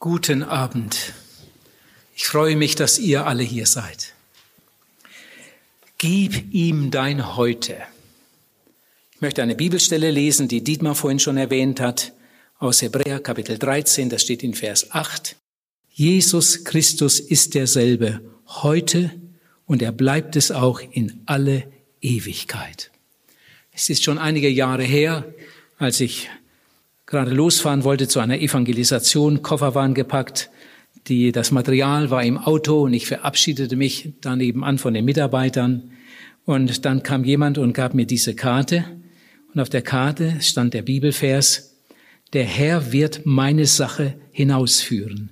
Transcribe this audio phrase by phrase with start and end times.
[0.00, 1.12] Guten Abend.
[2.14, 4.14] Ich freue mich, dass ihr alle hier seid.
[5.98, 7.78] Gib ihm dein Heute.
[9.12, 12.12] Ich möchte eine Bibelstelle lesen, die Dietmar vorhin schon erwähnt hat,
[12.60, 15.34] aus Hebräer Kapitel 13, das steht in Vers 8.
[15.90, 19.10] Jesus Christus ist derselbe heute
[19.66, 21.64] und er bleibt es auch in alle
[22.00, 22.92] Ewigkeit.
[23.72, 25.34] Es ist schon einige Jahre her,
[25.76, 26.30] als ich
[27.08, 30.50] gerade losfahren wollte zu einer Evangelisation, Koffer waren gepackt,
[31.06, 35.90] die, das Material war im Auto und ich verabschiedete mich daneben an von den Mitarbeitern.
[36.44, 38.84] Und dann kam jemand und gab mir diese Karte.
[39.54, 41.76] Und auf der Karte stand der Bibelvers,
[42.34, 45.30] der Herr wird meine Sache hinausführen.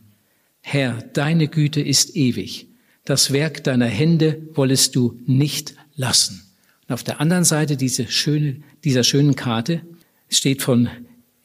[0.62, 2.68] Herr, deine Güte ist ewig.
[3.04, 6.42] Das Werk deiner Hände wollest du nicht lassen.
[6.88, 9.82] Und auf der anderen Seite diese schöne, dieser schönen Karte
[10.30, 10.88] steht von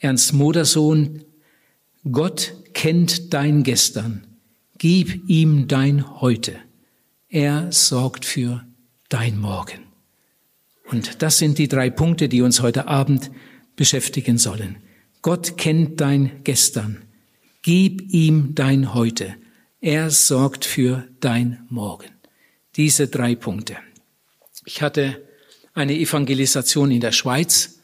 [0.02, 1.23] Ernst Modersohn,
[2.12, 4.26] Gott kennt dein Gestern,
[4.80, 6.56] gib ihm dein Heute.
[7.30, 8.66] Er sorgt für
[9.09, 9.86] dein Morgen.
[10.90, 13.30] Und das sind die drei Punkte, die uns heute Abend
[13.75, 14.78] beschäftigen sollen.
[15.22, 17.03] Gott kennt dein Gestern.
[17.62, 19.36] Gib ihm dein Heute.
[19.81, 22.09] Er sorgt für dein Morgen.
[22.75, 23.78] Diese drei Punkte.
[24.66, 25.22] Ich hatte
[25.75, 27.81] eine Evangelisation in der Schweiz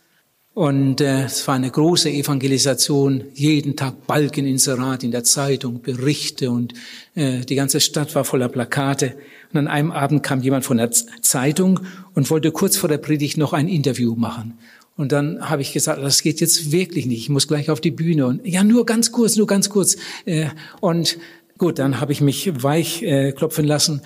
[0.58, 6.74] und äh, es war eine große Evangelisation, jeden Tag Balkeninserat in der Zeitung, Berichte und
[7.14, 9.14] äh, die ganze Stadt war voller Plakate.
[9.54, 11.82] Und an einem Abend kam jemand von der Zeitung
[12.16, 14.58] und wollte kurz vor der Predigt noch ein Interview machen.
[14.96, 17.92] Und dann habe ich gesagt, das geht jetzt wirklich nicht, ich muss gleich auf die
[17.92, 18.26] Bühne.
[18.26, 19.96] Und ja, nur ganz kurz, nur ganz kurz.
[20.26, 20.48] Äh,
[20.82, 21.20] und
[21.60, 24.02] gut, dann habe ich mich weich äh, klopfen lassen.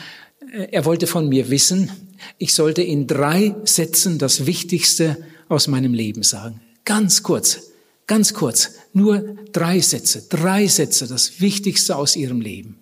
[0.53, 1.93] Äh, er wollte von mir wissen,
[2.39, 5.15] ich sollte in drei Sätzen das Wichtigste
[5.51, 6.61] aus meinem Leben sagen.
[6.85, 7.71] Ganz kurz,
[8.07, 12.77] ganz kurz, nur drei Sätze, drei Sätze, das Wichtigste aus Ihrem Leben.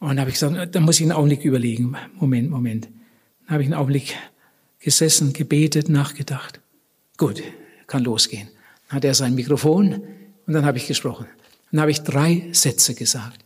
[0.00, 1.94] Und dann habe ich gesagt, da muss ich einen Augenblick überlegen.
[2.14, 2.88] Moment, Moment.
[3.44, 4.16] Dann habe ich einen Augenblick
[4.78, 6.60] gesessen, gebetet, nachgedacht.
[7.18, 7.42] Gut,
[7.86, 8.48] kann losgehen.
[8.88, 10.02] Dann hat er sein Mikrofon
[10.46, 11.26] und dann habe ich gesprochen.
[11.70, 13.44] Dann habe ich drei Sätze gesagt.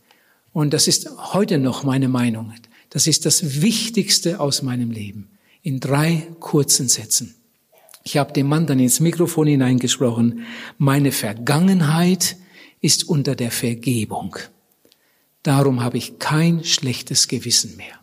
[0.53, 2.53] Und das ist heute noch meine Meinung.
[2.89, 5.29] Das ist das Wichtigste aus meinem Leben.
[5.61, 7.35] In drei kurzen Sätzen.
[8.07, 10.45] Ich habe dem Mann dann ins Mikrofon hineingesprochen,
[10.77, 12.37] meine Vergangenheit
[12.79, 14.37] ist unter der Vergebung.
[15.41, 17.99] Darum habe ich kein schlechtes Gewissen mehr.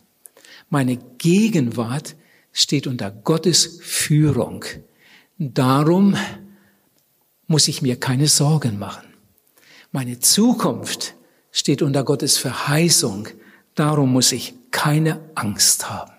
[0.69, 2.17] Meine Gegenwart
[2.51, 4.65] steht unter Gottes Führung.
[5.37, 6.17] Darum
[7.47, 9.07] muss ich mir keine Sorgen machen.
[9.93, 11.15] Meine Zukunft
[11.51, 13.29] steht unter Gottes Verheißung.
[13.73, 16.11] Darum muss ich keine Angst haben.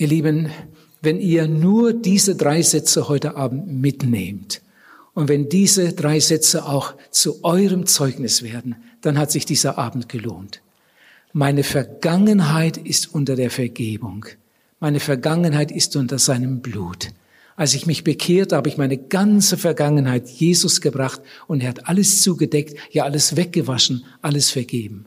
[0.00, 0.50] Ihr Lieben,
[1.02, 4.62] wenn ihr nur diese drei Sätze heute Abend mitnehmt
[5.12, 10.08] und wenn diese drei Sätze auch zu eurem Zeugnis werden, dann hat sich dieser Abend
[10.08, 10.62] gelohnt.
[11.32, 14.26] Meine Vergangenheit ist unter der Vergebung.
[14.78, 17.08] Meine Vergangenheit ist unter seinem Blut.
[17.56, 22.22] Als ich mich bekehrt, habe ich meine ganze Vergangenheit Jesus gebracht und er hat alles
[22.22, 25.06] zugedeckt, ja alles weggewaschen, alles vergeben.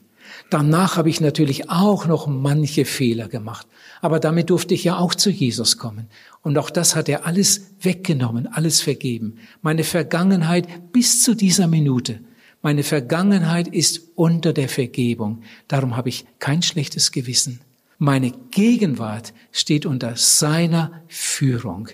[0.50, 3.66] Danach habe ich natürlich auch noch manche Fehler gemacht.
[4.02, 6.08] Aber damit durfte ich ja auch zu Jesus kommen.
[6.42, 9.36] Und auch das hat er alles weggenommen, alles vergeben.
[9.62, 12.20] Meine Vergangenheit bis zu dieser Minute,
[12.62, 15.42] meine Vergangenheit ist unter der Vergebung.
[15.68, 17.60] Darum habe ich kein schlechtes Gewissen.
[17.98, 21.88] Meine Gegenwart steht unter seiner Führung.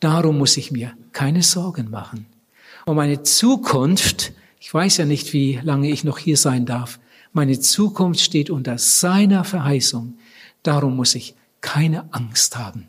[0.00, 2.26] Darum muss ich mir keine Sorgen machen.
[2.86, 7.00] Und meine Zukunft, ich weiß ja nicht, wie lange ich noch hier sein darf,
[7.32, 10.14] meine Zukunft steht unter seiner Verheißung.
[10.62, 12.88] Darum muss ich keine Angst haben.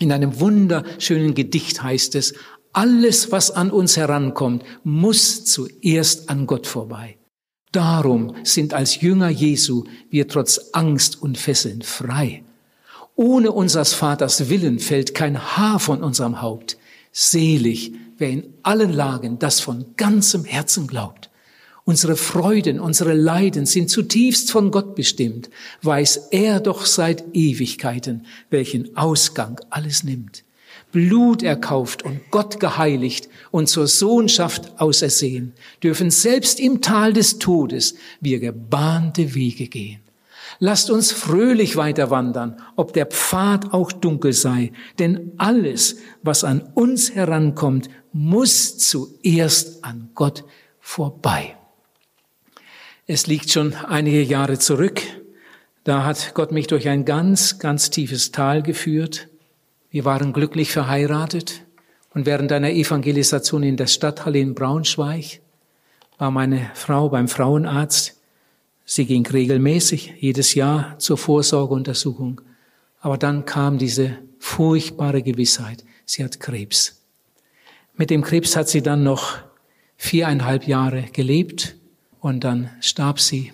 [0.00, 2.34] In einem wunderschönen Gedicht heißt es,
[2.72, 7.18] alles, was an uns herankommt, muss zuerst an Gott vorbei.
[7.72, 12.44] Darum sind als Jünger Jesu wir trotz Angst und Fesseln frei.
[13.16, 16.78] Ohne unseres Vaters Willen fällt kein Haar von unserem Haupt.
[17.10, 21.27] Selig, wer in allen Lagen das von ganzem Herzen glaubt.
[21.88, 25.48] Unsere Freuden, unsere Leiden sind zutiefst von Gott bestimmt,
[25.80, 30.44] weiß er doch seit Ewigkeiten, welchen Ausgang alles nimmt.
[30.92, 37.94] Blut erkauft und Gott geheiligt und zur Sohnschaft ausersehen, dürfen selbst im Tal des Todes
[38.20, 40.02] wir gebahnte Wege gehen.
[40.58, 46.60] Lasst uns fröhlich weiter wandern, ob der Pfad auch dunkel sei, denn alles, was an
[46.74, 50.44] uns herankommt, muss zuerst an Gott
[50.80, 51.57] vorbei.
[53.10, 55.00] Es liegt schon einige Jahre zurück.
[55.82, 59.28] Da hat Gott mich durch ein ganz, ganz tiefes Tal geführt.
[59.90, 61.62] Wir waren glücklich verheiratet
[62.12, 65.40] und während einer Evangelisation in der Stadthalle in Braunschweig
[66.18, 68.20] war meine Frau beim Frauenarzt.
[68.84, 72.42] Sie ging regelmäßig jedes Jahr zur Vorsorgeuntersuchung.
[73.00, 77.00] Aber dann kam diese furchtbare Gewissheit, sie hat Krebs.
[77.96, 79.38] Mit dem Krebs hat sie dann noch
[79.96, 81.77] viereinhalb Jahre gelebt
[82.20, 83.52] und dann starb sie.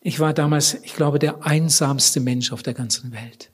[0.00, 3.50] Ich war damals, ich glaube, der einsamste Mensch auf der ganzen Welt.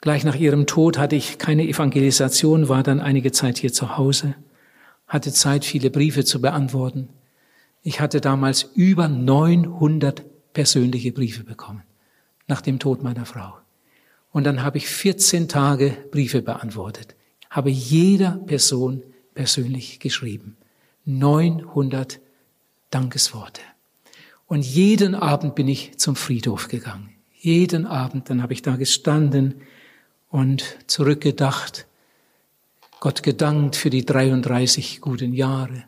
[0.00, 4.34] Gleich nach ihrem Tod hatte ich keine Evangelisation, war dann einige Zeit hier zu Hause,
[5.06, 7.08] hatte Zeit, viele Briefe zu beantworten.
[7.82, 11.82] Ich hatte damals über 900 persönliche Briefe bekommen
[12.46, 13.54] nach dem Tod meiner Frau.
[14.30, 17.16] Und dann habe ich 14 Tage Briefe beantwortet,
[17.50, 19.02] habe jeder Person
[19.34, 20.56] persönlich geschrieben.
[21.06, 22.20] 900
[22.90, 23.60] Dankesworte.
[24.46, 27.14] Und jeden Abend bin ich zum Friedhof gegangen.
[27.34, 29.62] Jeden Abend, dann habe ich da gestanden
[30.30, 31.86] und zurückgedacht,
[33.00, 35.84] Gott gedankt für die 33 guten Jahre.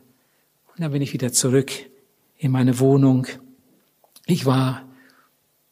[0.67, 1.71] Und dann bin ich wieder zurück
[2.37, 3.27] in meine Wohnung.
[4.25, 4.87] Ich war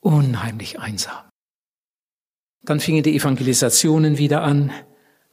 [0.02, 1.24] unheimlich einsam.
[2.64, 4.72] Dann fingen die Evangelisationen wieder an.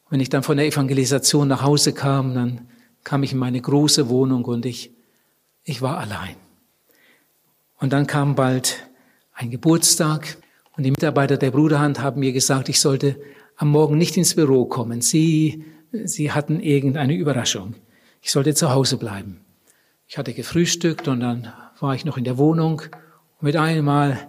[0.09, 2.69] Wenn ich dann von der Evangelisation nach Hause kam, dann
[3.03, 4.93] kam ich in meine große Wohnung und ich,
[5.67, 6.37] ich war allein.
[7.79, 8.89] Und dann kam bald
[9.35, 10.39] ein Geburtstag
[10.77, 13.21] und die Mitarbeiter der Bruderhand haben mir gesagt, ich sollte
[13.57, 15.03] am Morgen nicht ins Büro kommen.
[15.03, 15.65] Sie,
[16.05, 17.75] sie hatten irgendeine Überraschung.
[18.23, 19.41] Ich sollte zu Hause bleiben.
[20.07, 22.81] Ich hatte gefrühstückt und dann war ich noch in der Wohnung
[23.41, 24.29] und mit einmal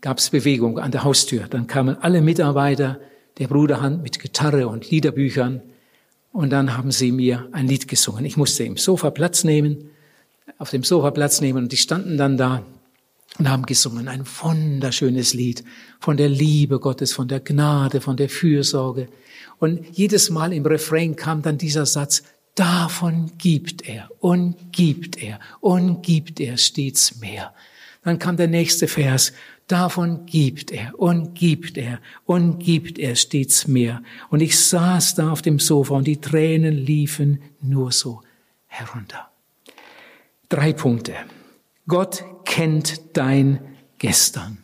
[0.00, 1.48] gab es Bewegung an der Haustür.
[1.48, 3.00] Dann kamen alle Mitarbeiter
[3.38, 5.60] der Bruderhand mit Gitarre und Liederbüchern
[6.32, 8.24] und dann haben sie mir ein Lied gesungen.
[8.24, 9.90] Ich musste im Sofa Platz nehmen,
[10.62, 12.62] auf dem Sofa Platz nehmen und die standen dann da
[13.36, 15.64] und haben gesungen ein wunderschönes Lied
[15.98, 19.08] von der Liebe Gottes, von der Gnade, von der Fürsorge.
[19.58, 22.22] Und jedes Mal im Refrain kam dann dieser Satz,
[22.54, 27.52] davon gibt er und gibt er und gibt er stets mehr.
[28.04, 29.32] Dann kam der nächste Vers,
[29.68, 34.02] Davon gibt er und gibt er und gibt er stets mehr.
[34.28, 38.20] Und ich saß da auf dem Sofa und die Tränen liefen nur so
[38.66, 39.31] herunter.
[40.52, 41.14] Drei Punkte.
[41.88, 44.58] Gott kennt dein Gestern.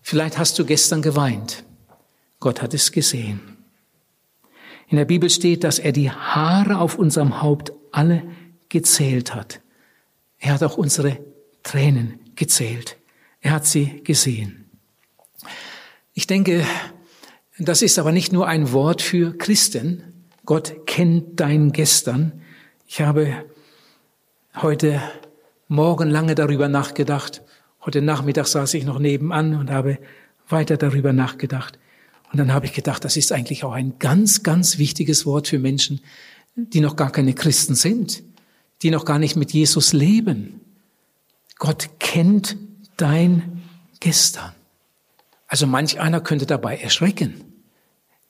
[0.00, 1.64] Vielleicht hast du gestern geweint.
[2.38, 3.56] Gott hat es gesehen.
[4.86, 8.22] In der Bibel steht, dass er die Haare auf unserem Haupt alle
[8.68, 9.60] gezählt hat.
[10.38, 11.18] Er hat auch unsere
[11.64, 12.96] Tränen gezählt.
[13.40, 14.70] Er hat sie gesehen.
[16.12, 16.64] Ich denke,
[17.58, 20.28] das ist aber nicht nur ein Wort für Christen.
[20.46, 22.42] Gott kennt dein Gestern.
[22.86, 23.44] Ich habe
[24.62, 25.02] heute
[25.68, 27.42] Morgen lange darüber nachgedacht.
[27.84, 29.98] Heute Nachmittag saß ich noch nebenan und habe
[30.48, 31.78] weiter darüber nachgedacht.
[32.32, 35.58] Und dann habe ich gedacht, das ist eigentlich auch ein ganz, ganz wichtiges Wort für
[35.58, 36.00] Menschen,
[36.56, 38.22] die noch gar keine Christen sind,
[38.82, 40.60] die noch gar nicht mit Jesus leben.
[41.58, 42.56] Gott kennt
[42.96, 43.62] dein
[44.00, 44.52] Gestern.
[45.46, 47.34] Also manch einer könnte dabei erschrecken.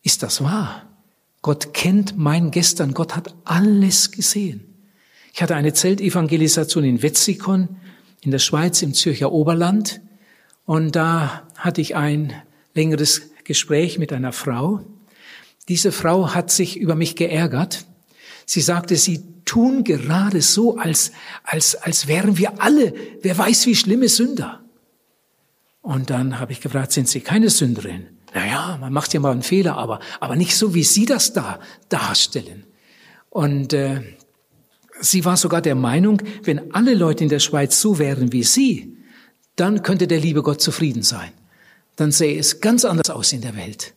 [0.03, 0.87] Ist das wahr?
[1.43, 2.95] Gott kennt mein Gestern.
[2.95, 4.74] Gott hat alles gesehen.
[5.35, 7.69] Ich hatte eine Zeltevangelisation in Wetzikon
[8.21, 10.01] in der Schweiz im Zürcher Oberland
[10.65, 12.33] und da hatte ich ein
[12.73, 14.83] längeres Gespräch mit einer Frau.
[15.69, 17.85] Diese Frau hat sich über mich geärgert.
[18.47, 21.11] Sie sagte, sie tun gerade so, als,
[21.43, 24.63] als, als wären wir alle, wer weiß wie schlimme Sünder.
[25.83, 28.07] Und dann habe ich gefragt, sind Sie keine Sünderin?
[28.35, 31.59] Naja, man macht ja mal einen Fehler, aber, aber nicht so, wie Sie das da
[31.89, 32.67] darstellen.
[33.31, 34.01] Und äh,
[35.01, 38.97] sie war sogar der Meinung, wenn alle Leute in der Schweiz so wären wie Sie,
[39.57, 41.31] dann könnte der liebe Gott zufrieden sein.
[41.97, 43.95] Dann sähe es ganz anders aus in der Welt.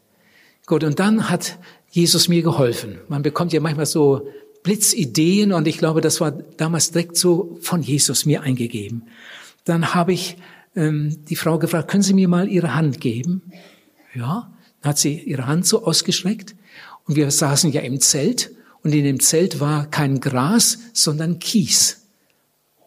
[0.65, 1.57] Gut, und dann hat
[1.89, 2.99] Jesus mir geholfen.
[3.07, 4.27] Man bekommt ja manchmal so
[4.63, 9.03] Blitzideen und ich glaube, das war damals direkt so von Jesus mir eingegeben.
[9.65, 10.37] Dann habe ich
[10.75, 13.41] ähm, die Frau gefragt, können Sie mir mal Ihre Hand geben?
[14.13, 14.51] Ja,
[14.81, 16.55] dann hat sie ihre Hand so ausgestreckt
[17.05, 18.51] und wir saßen ja im Zelt
[18.83, 22.07] und in dem Zelt war kein Gras, sondern Kies.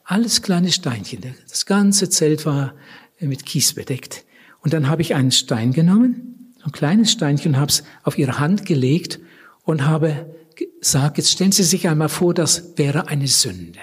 [0.05, 1.21] Alles kleine Steinchen.
[1.49, 2.75] Das ganze Zelt war
[3.21, 4.25] mit Kies bedeckt.
[4.63, 8.67] Und dann habe ich einen Stein genommen, ein kleines Steinchen, habe es auf ihre Hand
[8.67, 9.21] gelegt
[9.65, 10.35] und habe
[10.81, 13.81] sagt, jetzt stellen Sie sich einmal vor, das wäre eine Sünde.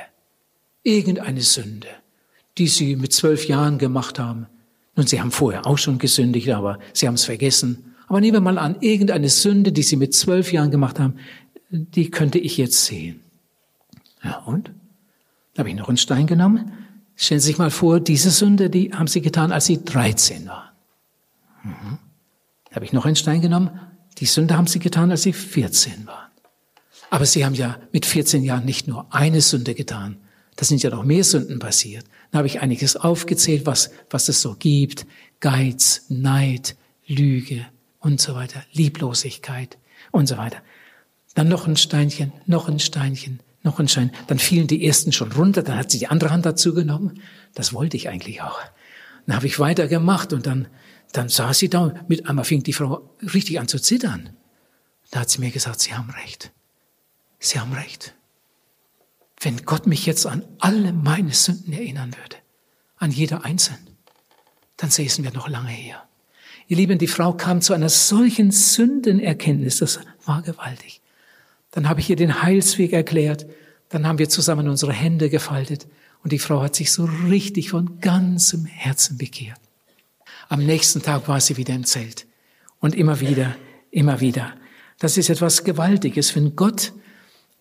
[0.83, 1.87] Irgendeine Sünde,
[2.57, 4.47] die Sie mit zwölf Jahren gemacht haben.
[4.95, 7.95] Nun, Sie haben vorher auch schon gesündigt, aber Sie haben es vergessen.
[8.07, 11.15] Aber nehmen wir mal an, irgendeine Sünde, die Sie mit zwölf Jahren gemacht haben,
[11.69, 13.21] die könnte ich jetzt sehen.
[14.23, 14.71] Ja, und?
[15.53, 16.71] Da habe ich noch einen Stein genommen.
[17.15, 20.69] Stellen Sie sich mal vor, diese Sünde, die haben Sie getan, als Sie 13 waren.
[21.63, 21.97] Mhm.
[22.69, 23.79] Da habe ich noch einen Stein genommen.
[24.19, 26.27] Die Sünde haben Sie getan, als Sie 14 waren.
[27.09, 30.17] Aber sie haben ja mit 14 Jahren nicht nur eine Sünde getan,
[30.57, 32.05] da sind ja noch mehr Sünden passiert.
[32.31, 35.05] Dann habe ich einiges aufgezählt, was, was es so gibt.
[35.39, 37.65] Geiz, Neid, Lüge
[37.99, 39.77] und so weiter, Lieblosigkeit
[40.11, 40.57] und so weiter.
[41.37, 44.11] Dann noch ein Steinchen, noch ein Steinchen, noch ein Stein.
[44.25, 47.21] Dann fielen die ersten schon runter, dann hat sie die andere Hand dazu genommen.
[47.53, 48.59] Das wollte ich eigentlich auch.
[49.27, 50.67] Dann habe ich weitergemacht und dann,
[51.11, 54.31] dann saß sie da mit einmal fing die Frau richtig an zu zittern.
[55.11, 56.49] Da hat sie mir gesagt, Sie haben recht.
[57.37, 58.15] Sie haben recht.
[59.39, 62.37] Wenn Gott mich jetzt an alle meine Sünden erinnern würde,
[62.97, 63.77] an jeder einzelne,
[64.77, 66.03] dann säßen wir noch lange her.
[66.67, 70.99] Ihr Lieben, die Frau kam zu einer solchen Sündenerkenntnis, das war gewaltig.
[71.71, 73.45] Dann habe ich ihr den Heilsweg erklärt,
[73.89, 75.87] dann haben wir zusammen unsere Hände gefaltet
[76.23, 79.59] und die Frau hat sich so richtig von ganzem Herzen bekehrt.
[80.49, 82.25] Am nächsten Tag war sie wieder im Zelt
[82.79, 83.55] und immer wieder,
[83.91, 84.53] immer wieder.
[84.99, 86.93] Das ist etwas Gewaltiges, wenn Gott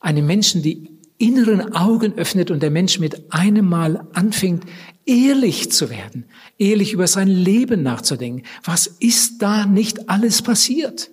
[0.01, 4.65] einem Menschen die inneren Augen öffnet und der Mensch mit einem Mal anfängt,
[5.07, 6.27] ehrlich zu werden,
[6.59, 8.43] ehrlich über sein Leben nachzudenken.
[8.65, 11.11] Was ist da nicht alles passiert?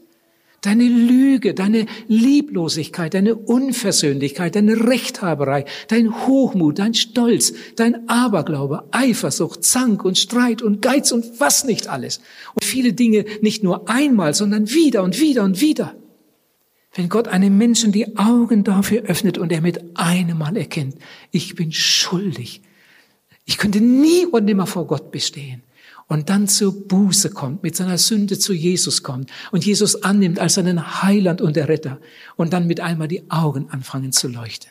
[0.64, 9.66] Deine Lüge, deine Lieblosigkeit, deine Unversöhnlichkeit, deine Rechthaberei, dein Hochmut, dein Stolz, dein Aberglaube, Eifersucht,
[9.66, 12.22] Zank und Streit und Geiz und was nicht alles.
[12.54, 15.96] Und viele Dinge nicht nur einmal, sondern wieder und wieder und wieder.
[16.96, 20.96] Wenn Gott einem Menschen die Augen dafür öffnet und er mit einem Mal erkennt,
[21.32, 22.62] ich bin schuldig,
[23.44, 25.62] ich könnte nie und nimmer vor Gott bestehen.
[26.08, 30.56] Und dann zur Buße kommt, mit seiner Sünde zu Jesus kommt und Jesus annimmt als
[30.56, 32.00] seinen Heiland und Erretter
[32.36, 34.70] und dann mit einmal die Augen anfangen zu leuchten.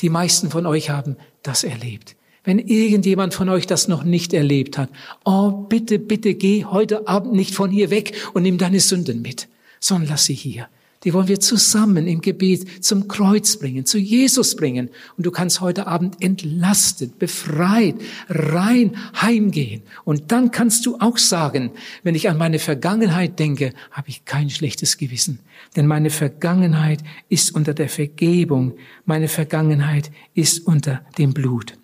[0.00, 2.16] Die meisten von euch haben das erlebt.
[2.44, 4.90] Wenn irgendjemand von euch das noch nicht erlebt hat,
[5.24, 9.48] oh, bitte, bitte geh heute Abend nicht von hier weg und nimm deine Sünden mit,
[9.78, 10.68] sondern lass sie hier
[11.04, 14.88] die wollen wir zusammen im Gebet zum Kreuz bringen, zu Jesus bringen.
[15.16, 17.96] Und du kannst heute Abend entlastet, befreit,
[18.28, 19.82] rein heimgehen.
[20.04, 24.50] Und dann kannst du auch sagen, wenn ich an meine Vergangenheit denke, habe ich kein
[24.50, 25.40] schlechtes Gewissen.
[25.76, 28.74] Denn meine Vergangenheit ist unter der Vergebung.
[29.04, 31.78] Meine Vergangenheit ist unter dem Blut.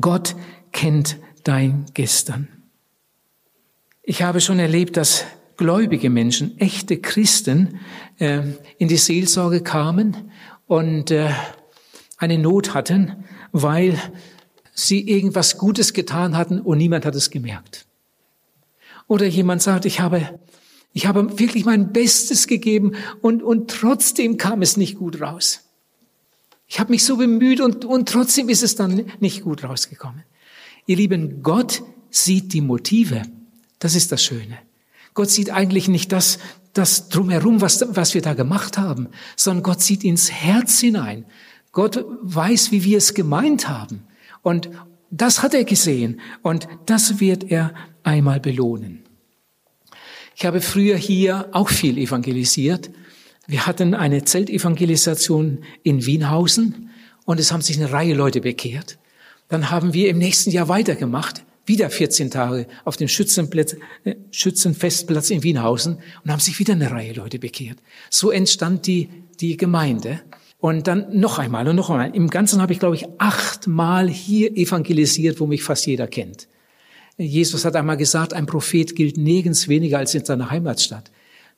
[0.00, 0.34] Gott
[0.72, 2.48] kennt dein Gestern.
[4.02, 5.24] Ich habe schon erlebt, dass
[5.60, 7.80] gläubige Menschen, echte Christen
[8.18, 8.40] äh,
[8.78, 10.32] in die Seelsorge kamen
[10.66, 11.28] und äh,
[12.16, 13.98] eine Not hatten, weil
[14.72, 17.84] sie irgendwas Gutes getan hatten und niemand hat es gemerkt.
[19.06, 20.40] Oder jemand sagt, ich habe,
[20.94, 25.68] ich habe wirklich mein Bestes gegeben und, und trotzdem kam es nicht gut raus.
[26.68, 30.24] Ich habe mich so bemüht und, und trotzdem ist es dann nicht gut rausgekommen.
[30.86, 33.24] Ihr Lieben, Gott sieht die Motive.
[33.78, 34.69] Das ist das Schöne.
[35.14, 36.38] Gott sieht eigentlich nicht das,
[36.72, 41.24] das drumherum, was, was wir da gemacht haben, sondern Gott sieht ins Herz hinein.
[41.72, 44.04] Gott weiß, wie wir es gemeint haben.
[44.42, 44.70] Und
[45.10, 49.02] das hat er gesehen und das wird er einmal belohnen.
[50.36, 52.90] Ich habe früher hier auch viel evangelisiert.
[53.46, 56.90] Wir hatten eine Zeltevangelisation in Wienhausen
[57.24, 58.98] und es haben sich eine Reihe Leute bekehrt.
[59.48, 65.44] Dann haben wir im nächsten Jahr weitergemacht wieder 14 Tage auf dem äh, Schützenfestplatz in
[65.44, 67.78] Wienhausen und haben sich wieder eine Reihe Leute bekehrt.
[68.10, 69.08] So entstand die,
[69.40, 70.20] die Gemeinde.
[70.58, 72.14] Und dann noch einmal und noch einmal.
[72.14, 76.48] Im Ganzen habe ich, glaube ich, achtmal hier evangelisiert, wo mich fast jeder kennt.
[77.16, 81.12] Jesus hat einmal gesagt, ein Prophet gilt nirgends weniger als in seiner Heimatstadt.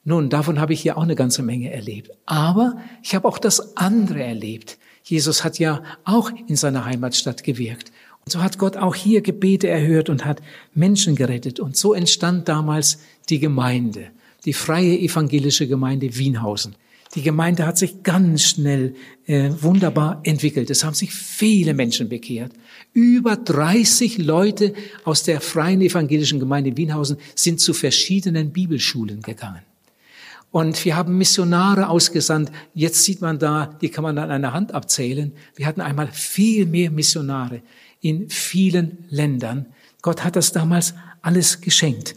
[0.05, 2.11] Nun, davon habe ich hier auch eine ganze Menge erlebt.
[2.27, 4.79] Aber ich habe auch das andere erlebt.
[5.05, 7.93] Jesus hat ja auch in seiner Heimatstadt gewirkt.
[8.25, 10.43] Und so hat Gott auch hier Gebete erhört und hat
[10.75, 11.61] Menschen gerettet.
[11.61, 12.99] Und so entstand damals
[13.29, 14.11] die Gemeinde,
[14.45, 16.77] die freie evangelische Gemeinde Wienhausen.
[17.15, 18.95] Die Gemeinde hat sich ganz schnell
[19.27, 20.71] äh, wunderbar entwickelt.
[20.71, 22.53] Es haben sich viele Menschen bekehrt.
[22.95, 24.73] Über 30 Leute
[25.05, 29.61] aus der freien evangelischen Gemeinde Wienhausen sind zu verschiedenen Bibelschulen gegangen.
[30.53, 32.51] Und wir haben Missionare ausgesandt.
[32.75, 35.33] Jetzt sieht man da, die kann man an einer Hand abzählen.
[35.57, 37.63] Wir hatten einmal viel mehr Missionare
[38.03, 39.67] in vielen Ländern.
[40.03, 42.17] Gott hat das damals alles geschenkt.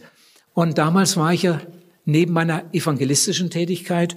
[0.52, 1.62] Und damals war ich ja
[2.04, 4.14] neben meiner evangelistischen Tätigkeit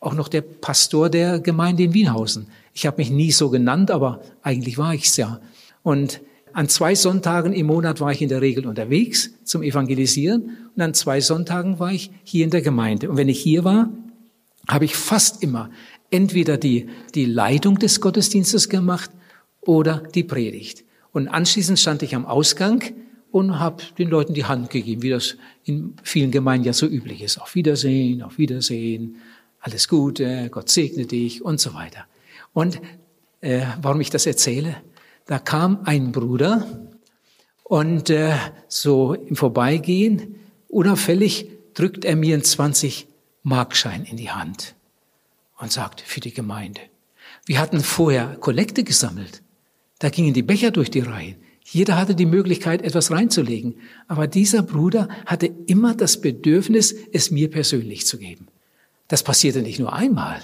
[0.00, 2.48] auch noch der Pastor der Gemeinde in Wienhausen.
[2.74, 5.40] Ich habe mich nie so genannt, aber eigentlich war ich es ja.
[5.82, 6.20] Und
[6.52, 10.92] an zwei Sonntagen im Monat war ich in der Regel unterwegs zum Evangelisieren und an
[10.92, 13.08] zwei Sonntagen war ich hier in der Gemeinde.
[13.10, 13.90] Und wenn ich hier war,
[14.68, 15.70] habe ich fast immer
[16.10, 19.10] entweder die, die Leitung des Gottesdienstes gemacht
[19.60, 20.84] oder die Predigt.
[21.12, 22.82] Und anschließend stand ich am Ausgang
[23.30, 27.22] und habe den Leuten die Hand gegeben, wie das in vielen Gemeinden ja so üblich
[27.22, 27.38] ist.
[27.38, 29.16] Auf Wiedersehen, auf Wiedersehen,
[29.60, 32.04] alles Gute, Gott segne dich und so weiter.
[32.52, 32.80] Und
[33.40, 34.76] äh, warum ich das erzähle?
[35.26, 36.66] da kam ein Bruder
[37.64, 38.36] und äh,
[38.68, 40.36] so im Vorbeigehen,
[40.68, 43.06] unauffällig, drückt er mir einen 20
[43.42, 44.74] Markschein in die Hand
[45.58, 46.80] und sagt, für die Gemeinde.
[47.46, 49.41] Wir hatten vorher Kollekte gesammelt.
[50.02, 51.36] Da gingen die Becher durch die Reihen.
[51.64, 53.76] Jeder hatte die Möglichkeit, etwas reinzulegen.
[54.08, 58.48] Aber dieser Bruder hatte immer das Bedürfnis, es mir persönlich zu geben.
[59.06, 60.40] Das passierte nicht nur einmal.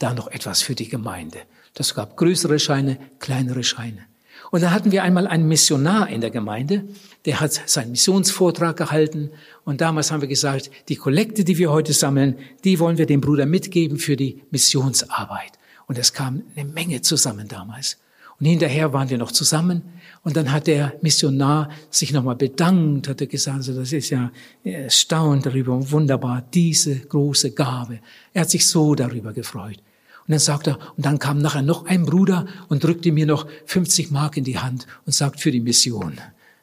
[0.00, 1.38] Da noch etwas für die Gemeinde.
[1.74, 4.06] Das gab größere Scheine, kleinere Scheine.
[4.50, 6.88] Und da hatten wir einmal einen Missionar in der Gemeinde,
[7.26, 9.30] der hat seinen Missionsvortrag gehalten.
[9.64, 13.20] Und damals haben wir gesagt, die Kollekte, die wir heute sammeln, die wollen wir dem
[13.20, 15.52] Bruder mitgeben für die Missionsarbeit.
[15.86, 17.96] Und es kam eine Menge zusammen damals.
[18.40, 19.82] Und hinterher waren wir noch zusammen.
[20.22, 24.32] Und dann hat der Missionar sich nochmal bedankt, hat er gesagt, also das ist ja
[24.64, 28.00] erstaunt darüber, wunderbar, diese große Gabe.
[28.32, 29.78] Er hat sich so darüber gefreut.
[30.26, 33.46] Und dann sagt er, und dann kam nachher noch ein Bruder und drückte mir noch
[33.66, 36.18] 50 Mark in die Hand und sagt für die Mission.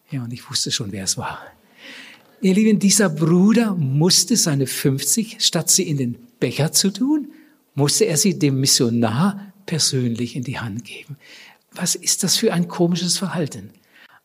[0.10, 1.40] Ja, und ich wusste schon, wer es war.
[2.42, 7.30] Ihr Lieben, dieser Bruder musste seine 50, statt sie in den Becher zu tun,
[7.74, 11.18] musste er sie dem Missionar persönlich in die Hand geben.
[11.72, 13.72] Was ist das für ein komisches Verhalten?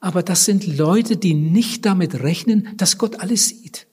[0.01, 3.87] Aber das sind Leute, die nicht damit rechnen, dass Gott alles sieht.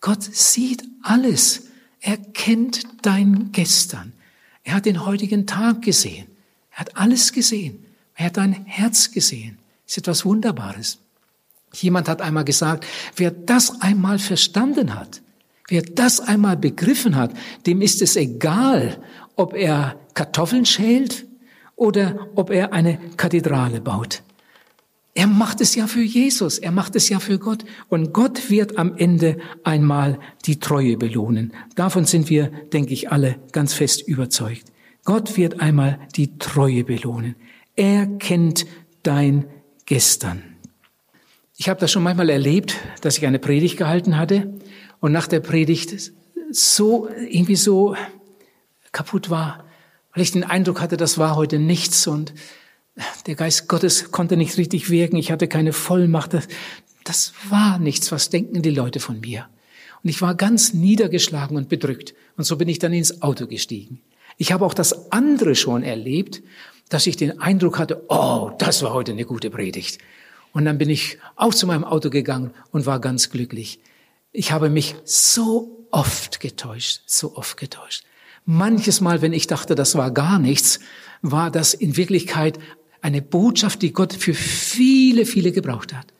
[0.00, 1.68] Gott sieht alles.
[2.00, 4.12] Er kennt dein Gestern.
[4.64, 6.26] Er hat den heutigen Tag gesehen.
[6.72, 7.84] Er hat alles gesehen.
[8.14, 9.58] Er hat dein Herz gesehen.
[9.86, 10.98] Das ist etwas Wunderbares.
[11.74, 12.84] Jemand hat einmal gesagt,
[13.16, 15.22] wer das einmal verstanden hat,
[15.68, 17.32] wer das einmal begriffen hat,
[17.66, 19.00] dem ist es egal,
[19.36, 21.26] ob er Kartoffeln schält
[21.80, 24.22] oder ob er eine Kathedrale baut.
[25.14, 27.64] Er macht es ja für Jesus, er macht es ja für Gott.
[27.88, 31.52] Und Gott wird am Ende einmal die Treue belohnen.
[31.76, 34.70] Davon sind wir, denke ich, alle ganz fest überzeugt.
[35.04, 37.34] Gott wird einmal die Treue belohnen.
[37.76, 38.66] Er kennt
[39.02, 39.46] dein
[39.86, 40.42] Gestern.
[41.56, 44.52] Ich habe das schon manchmal erlebt, dass ich eine Predigt gehalten hatte
[45.00, 46.12] und nach der Predigt
[46.52, 47.96] so irgendwie so
[48.92, 49.64] kaputt war,
[50.14, 52.32] weil ich den Eindruck hatte, das war heute nichts und
[53.26, 56.34] der Geist Gottes konnte nicht richtig wirken, ich hatte keine Vollmacht.
[56.34, 56.48] Das,
[57.04, 59.48] das war nichts, was denken die Leute von mir?
[60.02, 62.14] Und ich war ganz niedergeschlagen und bedrückt.
[62.36, 64.00] Und so bin ich dann ins Auto gestiegen.
[64.38, 66.42] Ich habe auch das andere schon erlebt,
[66.88, 69.98] dass ich den Eindruck hatte, oh, das war heute eine gute Predigt.
[70.52, 73.80] Und dann bin ich auch zu meinem Auto gegangen und war ganz glücklich.
[74.32, 78.04] Ich habe mich so oft getäuscht, so oft getäuscht.
[78.44, 80.80] Manches Mal, wenn ich dachte, das war gar nichts,
[81.22, 82.58] war das in Wirklichkeit
[83.02, 86.12] eine Botschaft, die Gott für viele, viele gebraucht hat.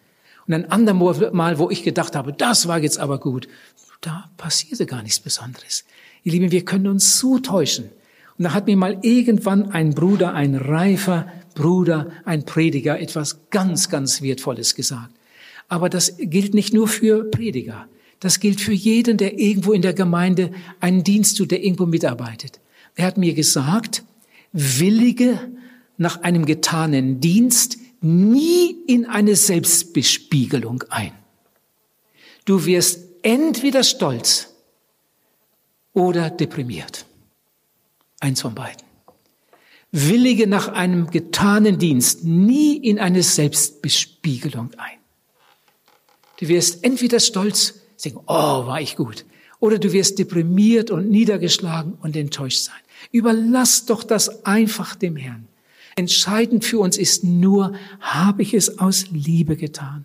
[0.47, 3.49] Und ein andermal Mal, wo ich gedacht habe, das war jetzt aber gut,
[4.01, 5.85] da passierte gar nichts Besonderes.
[6.23, 7.91] Ihr Lieben, wir können uns so täuschen.
[8.39, 13.91] Und da hat mir mal irgendwann ein Bruder, ein reifer Bruder, ein Prediger etwas ganz,
[13.91, 15.15] ganz Wertvolles gesagt.
[15.69, 17.87] Aber das gilt nicht nur für Prediger.
[18.21, 22.61] Das gilt für jeden, der irgendwo in der Gemeinde einen Dienst tut, der irgendwo mitarbeitet.
[22.95, 24.05] Er hat mir gesagt,
[24.53, 25.51] willige
[25.97, 31.13] nach einem getanen Dienst nie in eine Selbstbespiegelung ein.
[32.45, 34.55] Du wirst entweder stolz
[35.93, 37.07] oder deprimiert.
[38.21, 38.83] Eins von beiden.
[39.93, 44.99] Willige nach einem getanen Dienst nie in eine Selbstbespiegelung ein.
[46.39, 49.25] Du wirst entweder stolz denken, oh, war ich gut.
[49.59, 52.81] Oder du wirst deprimiert und niedergeschlagen und enttäuscht sein.
[53.13, 55.49] Überlass doch das einfach dem Herrn.
[55.97, 60.05] Entscheidend für uns ist nur, habe ich es aus Liebe getan?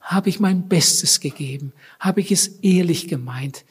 [0.00, 1.72] Habe ich mein Bestes gegeben?
[1.98, 3.64] Habe ich es ehrlich gemeint?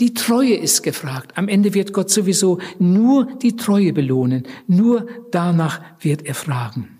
[0.00, 1.38] Die Treue ist gefragt.
[1.38, 4.44] Am Ende wird Gott sowieso nur die Treue belohnen.
[4.66, 6.98] Nur danach wird er fragen.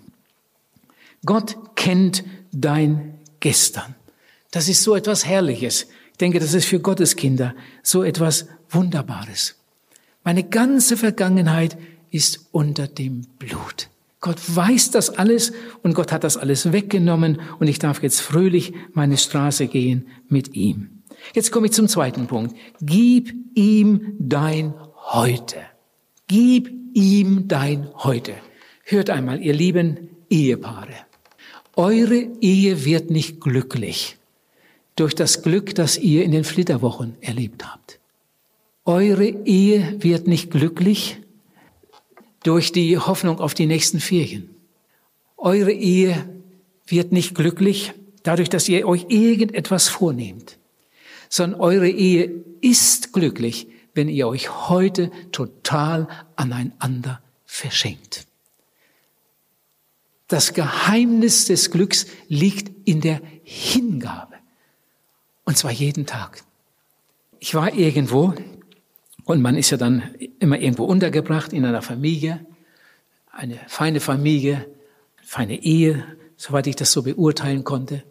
[1.25, 3.95] Gott kennt dein Gestern.
[4.55, 5.87] Das ist so etwas Herrliches.
[6.13, 9.55] Ich denke, das ist für Gottes Kinder so etwas Wunderbares.
[10.23, 11.77] Meine ganze Vergangenheit
[12.09, 13.89] ist unter dem Blut.
[14.21, 15.51] Gott weiß das alles
[15.83, 20.55] und Gott hat das alles weggenommen und ich darf jetzt fröhlich meine Straße gehen mit
[20.55, 21.03] ihm.
[21.33, 22.55] Jetzt komme ich zum zweiten Punkt.
[22.79, 25.57] Gib ihm dein Heute.
[26.29, 28.35] Gib ihm dein Heute.
[28.85, 30.95] Hört einmal, ihr lieben Ehepaare.
[31.75, 34.17] Eure Ehe wird nicht glücklich,
[34.95, 37.99] durch das Glück, das ihr in den Flitterwochen erlebt habt.
[38.85, 41.17] Eure Ehe wird nicht glücklich
[42.43, 44.49] durch die Hoffnung auf die nächsten Ferien.
[45.37, 46.29] Eure Ehe
[46.85, 50.57] wird nicht glücklich dadurch, dass ihr euch irgendetwas vornehmt,
[51.29, 58.27] sondern eure Ehe ist glücklich, wenn ihr euch heute total aneinander verschenkt.
[60.27, 64.34] Das Geheimnis des Glücks liegt in der Hingabe.
[65.45, 66.43] Und zwar jeden Tag.
[67.39, 68.33] Ich war irgendwo
[69.25, 70.03] und man ist ja dann
[70.39, 72.45] immer irgendwo untergebracht in einer Familie,
[73.31, 74.65] eine feine Familie,
[75.23, 76.03] feine Ehe,
[76.37, 78.03] soweit ich das so beurteilen konnte.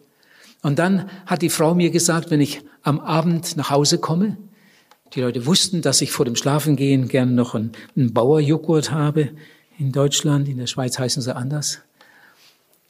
[0.61, 4.37] Und dann hat die Frau mir gesagt, wenn ich am Abend nach Hause komme,
[5.13, 9.31] die Leute wussten, dass ich vor dem Schlafengehen gern noch einen, einen Bauerjoghurt habe.
[9.77, 11.79] In Deutschland, in der Schweiz heißen sie anders.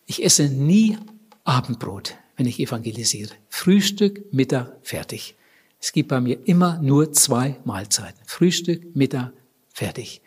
[0.05, 0.97] Ich esse nie
[1.43, 3.32] Abendbrot, wenn ich evangelisiere.
[3.50, 5.36] Frühstück, Mittag, fertig.
[5.80, 8.19] Es gibt bei mir immer nur zwei Mahlzeiten.
[8.26, 9.32] Frühstück, Mittag,
[9.74, 10.21] fertig.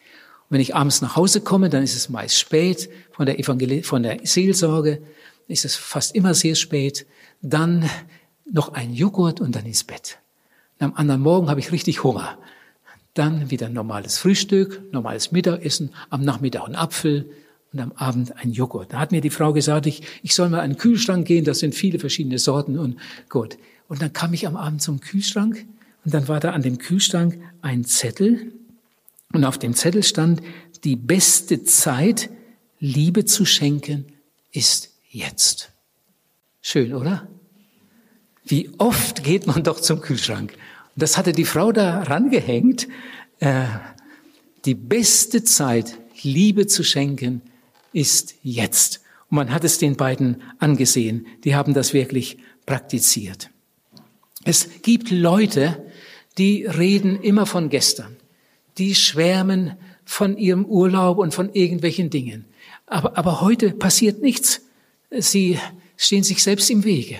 [0.48, 3.82] Und wenn ich abends nach Hause komme, dann ist es meist spät von der, Evangel
[3.82, 5.02] von der Seelsorge,
[5.48, 7.06] ist es fast immer sehr spät.
[7.42, 7.88] Dann
[8.50, 10.18] noch ein Joghurt und dann ins Bett.
[10.78, 12.38] Und am anderen Morgen habe ich richtig Hunger.
[13.14, 17.30] Dann wieder normales Frühstück, normales Mittagessen, am Nachmittag ein Apfel
[17.72, 18.92] und am Abend ein Joghurt.
[18.92, 21.58] Da hat mir die Frau gesagt, ich, ich soll mal an den Kühlschrank gehen, das
[21.58, 22.96] sind viele verschiedene Sorten und
[23.28, 23.58] gut.
[23.88, 25.66] Und dann kam ich am Abend zum Kühlschrank
[26.04, 28.52] und dann war da an dem Kühlschrank ein Zettel
[29.32, 30.40] und auf dem Zettel stand,
[30.84, 32.30] die beste Zeit,
[32.80, 34.06] Liebe zu schenken,
[34.52, 35.70] ist jetzt.
[36.62, 37.28] Schön, oder?
[38.44, 40.52] Wie oft geht man doch zum Kühlschrank?
[40.52, 42.88] Und das hatte die Frau da rangehängt.
[43.40, 43.66] Äh,
[44.64, 47.42] die beste Zeit, Liebe zu schenken,
[47.98, 49.00] ist jetzt.
[49.28, 51.26] Und man hat es den beiden angesehen.
[51.44, 53.50] Die haben das wirklich praktiziert.
[54.44, 55.84] Es gibt Leute,
[56.38, 58.16] die reden immer von gestern.
[58.78, 59.72] Die schwärmen
[60.04, 62.44] von ihrem Urlaub und von irgendwelchen Dingen.
[62.86, 64.62] Aber, aber heute passiert nichts.
[65.10, 65.58] Sie
[65.96, 67.16] stehen sich selbst im Wege.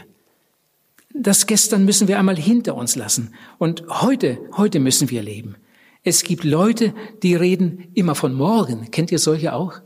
[1.13, 3.35] Das gestern müssen wir einmal hinter uns lassen.
[3.59, 5.57] Und heute, heute müssen wir leben.
[6.05, 8.93] Es gibt Leute, die reden immer von morgen.
[8.93, 9.81] Kennt ihr solche auch?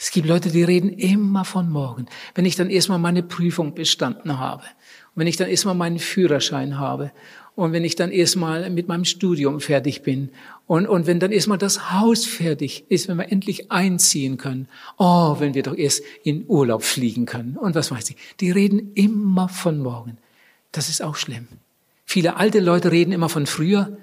[0.00, 2.06] Es gibt Leute, die reden immer von morgen.
[2.36, 6.78] Wenn ich dann erstmal meine Prüfung bestanden habe, und wenn ich dann erstmal meinen Führerschein
[6.78, 7.10] habe,
[7.56, 10.30] und wenn ich dann erstmal mit meinem Studium fertig bin,
[10.68, 15.40] und, und wenn dann erstmal das Haus fertig ist, wenn wir endlich einziehen können, oh,
[15.40, 18.16] wenn wir doch erst in Urlaub fliegen können, und was weiß ich.
[18.38, 20.18] Die reden immer von morgen.
[20.70, 21.48] Das ist auch schlimm.
[22.04, 23.98] Viele alte Leute reden immer von früher,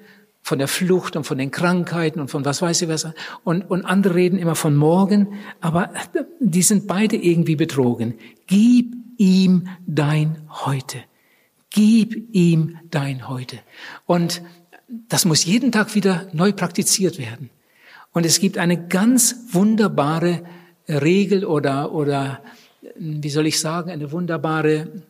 [0.45, 3.08] von der Flucht und von den Krankheiten und von was weiß ich was.
[3.43, 5.89] Und, und andere reden immer von morgen, aber
[6.39, 8.13] die sind beide irgendwie betrogen.
[8.45, 10.99] Gib ihm dein Heute.
[11.71, 13.58] Gib ihm dein Heute.
[14.05, 14.43] Und
[14.88, 17.49] das muss jeden Tag wieder neu praktiziert werden.
[18.12, 20.43] Und es gibt eine ganz wunderbare
[20.88, 22.43] Regel oder, oder,
[22.99, 25.01] wie soll ich sagen, eine wunderbare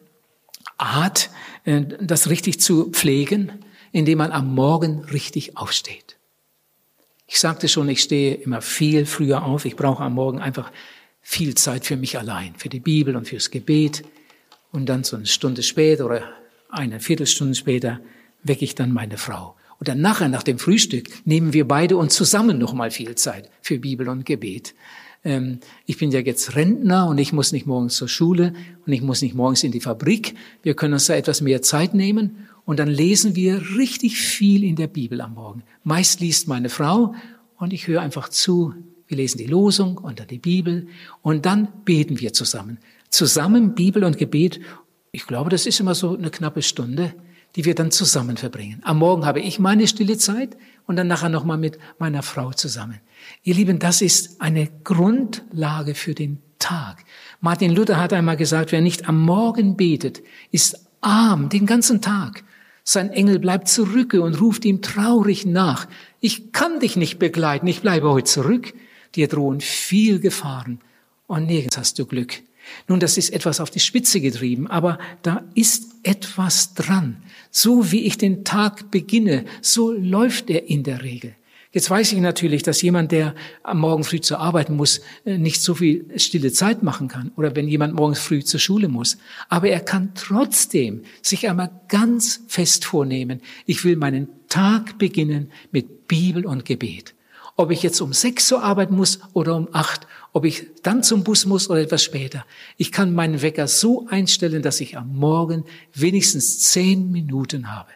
[0.78, 1.30] Art,
[1.66, 3.52] äh, das richtig zu pflegen
[3.96, 6.18] indem man am Morgen richtig aufsteht.
[7.28, 9.64] Ich sagte schon, ich stehe immer viel früher auf.
[9.64, 10.70] Ich brauche am Morgen einfach
[11.22, 14.04] viel Zeit für mich allein, für die Bibel und fürs Gebet.
[14.74, 16.24] Und dann so eine Stunde später oder
[16.68, 18.02] eine Viertelstunde später
[18.44, 19.56] wecke ich dann meine Frau.
[19.80, 23.50] Und dann nachher, nach dem Frühstück, nehmen wir beide uns zusammen noch mal viel Zeit
[23.62, 24.76] für Bibel und Gebet.
[25.24, 28.52] Ähm, ich bin ja jetzt Rentner und ich muss nicht morgens zur Schule
[28.86, 30.36] und ich muss nicht morgens in die Fabrik.
[30.64, 34.76] Wir können uns da etwas mehr Zeit nehmen und dann lesen wir richtig viel in
[34.76, 35.64] der Bibel am Morgen.
[35.84, 37.14] Meist liest meine Frau
[37.58, 38.74] und ich höre einfach zu.
[39.08, 40.88] Wir lesen die Losung und dann die Bibel
[41.22, 42.80] und dann beten wir zusammen.
[43.10, 44.60] Zusammen Bibel und Gebet.
[45.12, 47.14] Ich glaube, das ist immer so eine knappe Stunde,
[47.56, 48.82] die wir dann zusammen verbringen.
[48.84, 53.00] Am Morgen habe ich meine stille Zeit und dann nachher nochmal mit meiner Frau zusammen.
[53.44, 57.06] Ihr Lieben, das ist eine Grundlage für den Tag.
[57.42, 62.44] Martin Luther hat einmal gesagt, wer nicht am Morgen betet, ist arm den ganzen Tag.
[62.88, 65.88] Sein Engel bleibt zurücke und ruft ihm traurig nach.
[66.22, 68.74] Ich kann dich nicht begleiten, ich bleibe heute zurück.
[69.16, 70.80] Dir drohen viel Gefahren
[71.26, 72.44] und nirgends hast du Glück.
[72.88, 77.18] Nun, das ist etwas auf die Spitze getrieben, aber da ist etwas dran.
[77.50, 81.36] So wie ich den Tag beginne, so läuft er in der Regel.
[81.76, 85.62] Jetzt weiß ich natürlich, dass jemand, der am Morgen früh zur Arbeit muss, äh, nicht
[85.62, 87.34] so viel stille Zeit machen kann.
[87.36, 89.18] Oder wenn jemand morgens früh zur Schule muss.
[89.50, 96.08] Aber er kann trotzdem sich einmal ganz fest vornehmen, ich will meinen Tag beginnen mit
[96.08, 97.14] Bibel und Gebet.
[97.58, 101.26] Ob ich jetzt um sechs zur Arbeit muss oder um acht, ob ich dann zum
[101.26, 102.46] Bus muss oder etwas später.
[102.78, 107.90] Ich kann meinen Wecker so einstellen, dass ich am Morgen wenigstens zehn Minuten habe.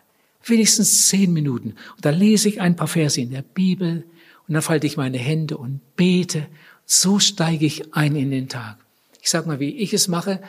[0.50, 1.76] Wenigstens zehn Minuten.
[1.96, 4.06] Und da lese ich ein paar Verse in der Bibel
[4.48, 6.48] und dann falte ich meine Hände und bete.
[6.86, 8.78] So steige ich ein in den Tag.
[9.22, 10.42] Ich sage mal, wie ich es mache.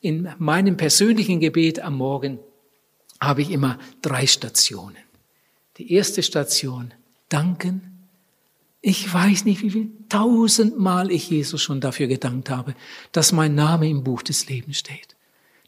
[0.00, 2.38] In meinem persönlichen Gebet am Morgen
[3.20, 4.96] habe ich immer drei Stationen.
[5.78, 6.94] Die erste Station,
[7.28, 8.06] danken.
[8.80, 12.74] Ich weiß nicht, wie viel tausendmal ich Jesus schon dafür gedankt habe,
[13.10, 15.16] dass mein Name im Buch des Lebens steht,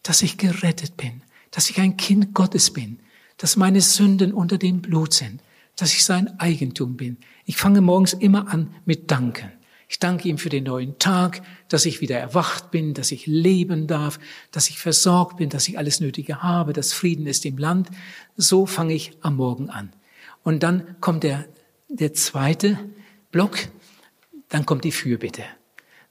[0.04, 3.00] dass ich gerettet bin, dass ich ein Kind Gottes bin,
[3.40, 5.42] dass meine Sünden unter dem Blut sind,
[5.74, 7.16] dass ich sein Eigentum bin.
[7.46, 9.50] Ich fange morgens immer an mit Danken.
[9.88, 13.86] Ich danke ihm für den neuen Tag, dass ich wieder erwacht bin, dass ich leben
[13.86, 17.88] darf, dass ich versorgt bin, dass ich alles Nötige habe, dass Frieden ist im Land.
[18.36, 19.90] So fange ich am Morgen an.
[20.42, 21.46] Und dann kommt der,
[21.88, 22.78] der zweite
[23.32, 23.56] Block,
[24.50, 25.44] dann kommt die Fürbitte.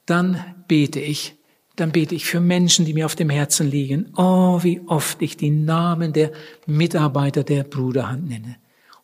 [0.04, 1.36] Dann bete ich,
[1.76, 4.12] dann bete ich für Menschen, die mir auf dem Herzen liegen.
[4.16, 6.32] Oh, wie oft ich die Namen der
[6.66, 8.56] Mitarbeiter der Bruderhand nenne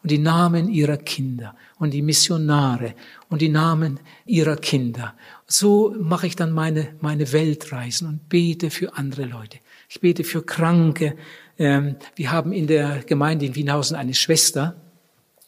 [0.02, 2.94] und die Namen ihrer Kinder und die Missionare
[3.28, 5.14] und die Namen ihrer Kinder.
[5.48, 9.58] So mache ich dann meine, meine Weltreisen und bete für andere Leute.
[9.88, 11.16] Ich bete für Kranke.
[11.58, 14.80] Ähm, wir haben in der Gemeinde in Wienhausen eine Schwester,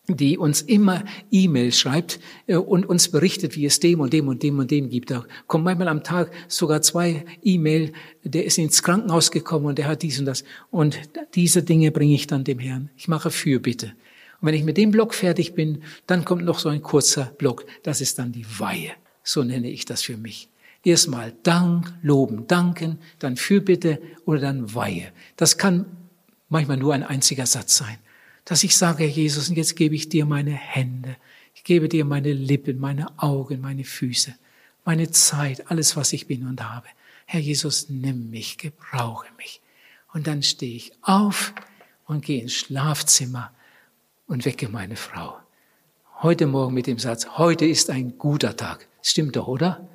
[0.09, 4.43] die uns immer E-Mails schreibt äh, und uns berichtet, wie es dem und dem und
[4.43, 5.11] dem und dem gibt.
[5.11, 7.93] Da kommen manchmal am Tag sogar zwei E-Mail,
[8.25, 10.45] der ist ins Krankenhaus gekommen und der hat dies und das.
[10.71, 10.99] Und
[11.35, 12.91] diese Dinge bringe ich dann dem Herrn.
[12.97, 13.93] Ich mache Fürbitte.
[14.41, 17.67] Und wenn ich mit dem Block fertig bin, dann kommt noch so ein kurzer Block.
[17.83, 18.93] Das ist dann die Weihe.
[19.23, 20.49] So nenne ich das für mich.
[20.85, 25.13] Erstmal Dank, Loben, Danken, dann Fürbitte oder dann Weihe.
[25.37, 25.85] Das kann
[26.49, 27.99] manchmal nur ein einziger Satz sein.
[28.49, 31.17] Dass ich sage, Herr Jesus, und jetzt gebe ich dir meine Hände.
[31.55, 34.35] Ich gebe dir meine Lippen, meine Augen, meine Füße,
[34.87, 36.87] meine Zeit, alles, was ich bin und habe.
[37.27, 39.61] Herr Jesus, nimm mich, gebrauche mich.
[40.15, 41.53] Und dann stehe ich auf
[42.07, 43.53] und gehe ins Schlafzimmer
[44.27, 45.37] und wecke meine Frau.
[46.23, 48.89] Heute Morgen mit dem Satz, heute ist ein guter Tag.
[49.03, 49.87] Stimmt doch, oder?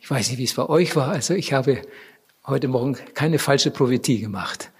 [0.00, 1.08] Ich weiß nicht, wie es bei euch war.
[1.08, 1.82] Also ich habe
[2.46, 4.70] heute Morgen keine falsche Prophetie gemacht.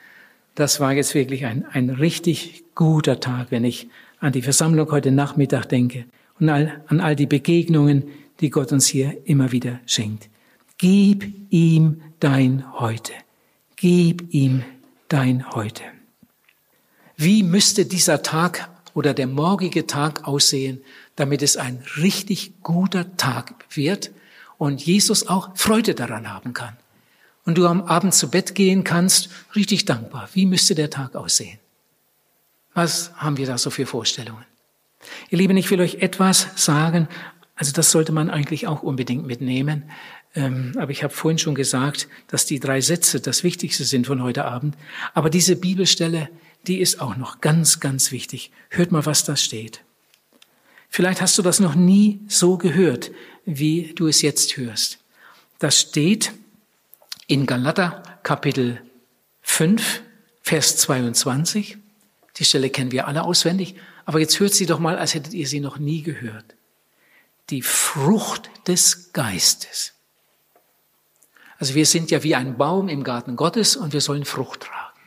[0.54, 3.88] Das war jetzt wirklich ein, ein richtig guter Tag, wenn ich
[4.20, 6.04] an die Versammlung heute Nachmittag denke
[6.38, 8.04] und an all die Begegnungen,
[8.38, 10.30] die Gott uns hier immer wieder schenkt.
[10.78, 13.12] Gib ihm dein Heute.
[13.74, 14.62] Gib ihm
[15.08, 15.82] dein Heute.
[17.16, 20.80] Wie müsste dieser Tag oder der morgige Tag aussehen,
[21.16, 24.12] damit es ein richtig guter Tag wird
[24.56, 26.76] und Jesus auch Freude daran haben kann.
[27.44, 30.28] Und du am Abend zu Bett gehen kannst, richtig dankbar.
[30.32, 31.58] Wie müsste der Tag aussehen?
[32.78, 34.44] Was haben wir da so für Vorstellungen?
[35.30, 37.08] Ihr Lieben, ich will euch etwas sagen,
[37.56, 39.90] also das sollte man eigentlich auch unbedingt mitnehmen.
[40.36, 44.22] Ähm, aber ich habe vorhin schon gesagt, dass die drei Sätze das Wichtigste sind von
[44.22, 44.76] heute Abend.
[45.12, 46.28] Aber diese Bibelstelle
[46.68, 48.50] die ist auch noch ganz, ganz wichtig.
[48.68, 49.82] Hört mal, was da steht.
[50.88, 53.10] Vielleicht hast du das noch nie so gehört,
[53.44, 54.98] wie du es jetzt hörst.
[55.58, 56.32] Das steht
[57.26, 58.80] in Galater Kapitel
[59.42, 60.02] 5,
[60.42, 61.77] Vers 22.
[62.38, 63.74] Die Stelle kennen wir alle auswendig,
[64.04, 66.54] aber jetzt hört sie doch mal, als hättet ihr sie noch nie gehört.
[67.50, 69.94] Die Frucht des Geistes.
[71.58, 74.98] Also wir sind ja wie ein Baum im Garten Gottes und wir sollen Frucht tragen.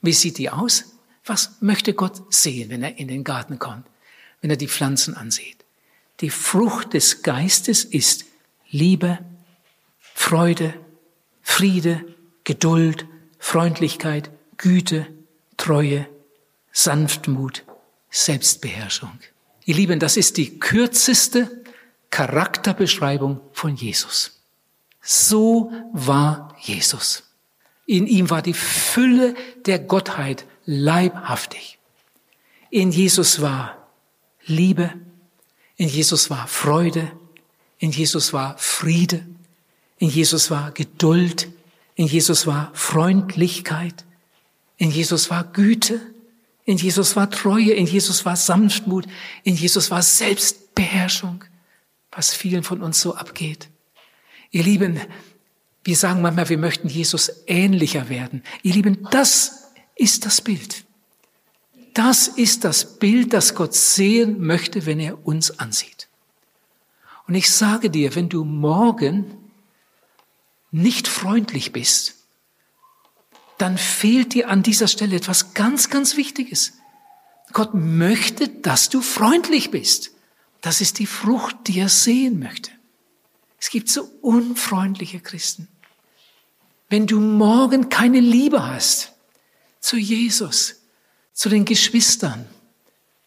[0.00, 0.84] Wie sieht die aus?
[1.24, 3.86] Was möchte Gott sehen, wenn er in den Garten kommt,
[4.40, 5.64] wenn er die Pflanzen ansieht?
[6.20, 8.24] Die Frucht des Geistes ist
[8.70, 9.18] Liebe,
[10.14, 10.74] Freude,
[11.42, 12.04] Friede,
[12.44, 13.06] Geduld,
[13.38, 15.06] Freundlichkeit, Güte,
[15.56, 16.08] Treue,
[16.72, 17.64] Sanftmut,
[18.10, 19.18] Selbstbeherrschung.
[19.64, 21.62] Ihr Lieben, das ist die kürzeste
[22.10, 24.40] Charakterbeschreibung von Jesus.
[25.00, 27.24] So war Jesus.
[27.86, 29.34] In ihm war die Fülle
[29.66, 31.78] der Gottheit leibhaftig.
[32.70, 33.76] In Jesus war
[34.46, 34.92] Liebe,
[35.76, 37.10] in Jesus war Freude,
[37.78, 39.26] in Jesus war Friede,
[39.98, 41.48] in Jesus war Geduld,
[41.96, 44.04] in Jesus war Freundlichkeit,
[44.76, 46.00] in Jesus war Güte,
[46.64, 49.06] in Jesus war Treue, in Jesus war Sanftmut,
[49.42, 51.44] in Jesus war Selbstbeherrschung,
[52.10, 53.68] was vielen von uns so abgeht.
[54.50, 55.00] Ihr Lieben,
[55.84, 58.42] wir sagen manchmal, wir möchten Jesus ähnlicher werden.
[58.62, 60.84] Ihr Lieben, das ist das Bild.
[61.94, 66.08] Das ist das Bild, das Gott sehen möchte, wenn er uns ansieht.
[67.26, 69.36] Und ich sage dir, wenn du morgen
[70.70, 72.21] nicht freundlich bist,
[73.62, 76.72] dann fehlt dir an dieser Stelle etwas ganz, ganz Wichtiges.
[77.52, 80.10] Gott möchte, dass du freundlich bist.
[80.60, 82.72] Das ist die Frucht, die er sehen möchte.
[83.60, 85.68] Es gibt so unfreundliche Christen.
[86.88, 89.12] Wenn du morgen keine Liebe hast
[89.78, 90.82] zu Jesus,
[91.32, 92.46] zu den Geschwistern,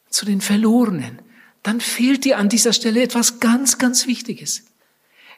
[0.10, 1.20] zu den Verlorenen,
[1.64, 4.64] dann fehlt dir an dieser Stelle etwas ganz, ganz Wichtiges.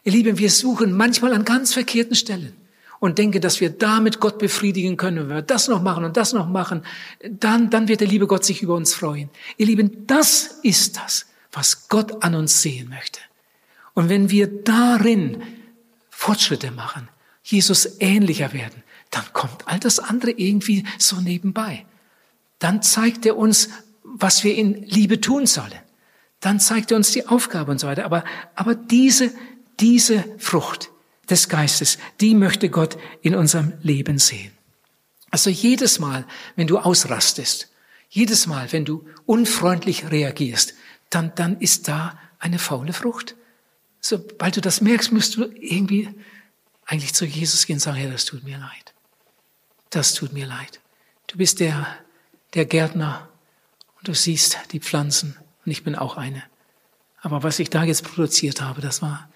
[0.04, 2.57] Ihr Lieben, wir suchen manchmal an ganz verkehrten Stellen
[3.00, 5.30] und denken, dass wir damit Gott befriedigen können.
[5.30, 6.84] Wenn wir das noch machen und das noch machen,
[7.30, 9.30] dann, dann wird der liebe Gott sich über uns freuen.
[9.58, 13.20] Ihr Lieben, das ist das, was Gott an uns sehen möchte.
[13.94, 15.42] Und wenn wir darin
[16.10, 17.10] Fortschritte machen,
[17.44, 21.86] Jesus ähnlicher werden, dann kommt all das andere irgendwie so nebenbei.
[22.60, 23.70] Dann zeigt er uns,
[24.04, 25.72] was wir in Liebe tun sollen.
[26.40, 28.06] Dann zeigt er uns die Aufgabe und so weiter.
[28.06, 28.24] Aber,
[28.56, 29.32] aber diese,
[29.80, 30.90] diese Frucht
[31.30, 34.52] des Geistes, die möchte Gott in unserem Leben sehen.
[35.30, 37.70] Also jedes Mal, wenn du ausrastest,
[38.10, 40.74] jedes Mal, wenn du unfreundlich reagierst,
[41.10, 43.36] dann, dann ist da eine faule Frucht.
[44.00, 46.10] Sobald du das merkst, musst du irgendwie
[46.86, 48.94] eigentlich zu Jesus gehen und sagen, Herr, das tut mir leid.
[49.90, 50.80] Das tut mir leid.
[51.28, 51.88] Du bist der,
[52.54, 53.28] der Gärtner
[53.98, 56.44] und du siehst die Pflanzen und ich bin auch eine.
[57.22, 59.30] Aber was ich da jetzt produziert habe, das war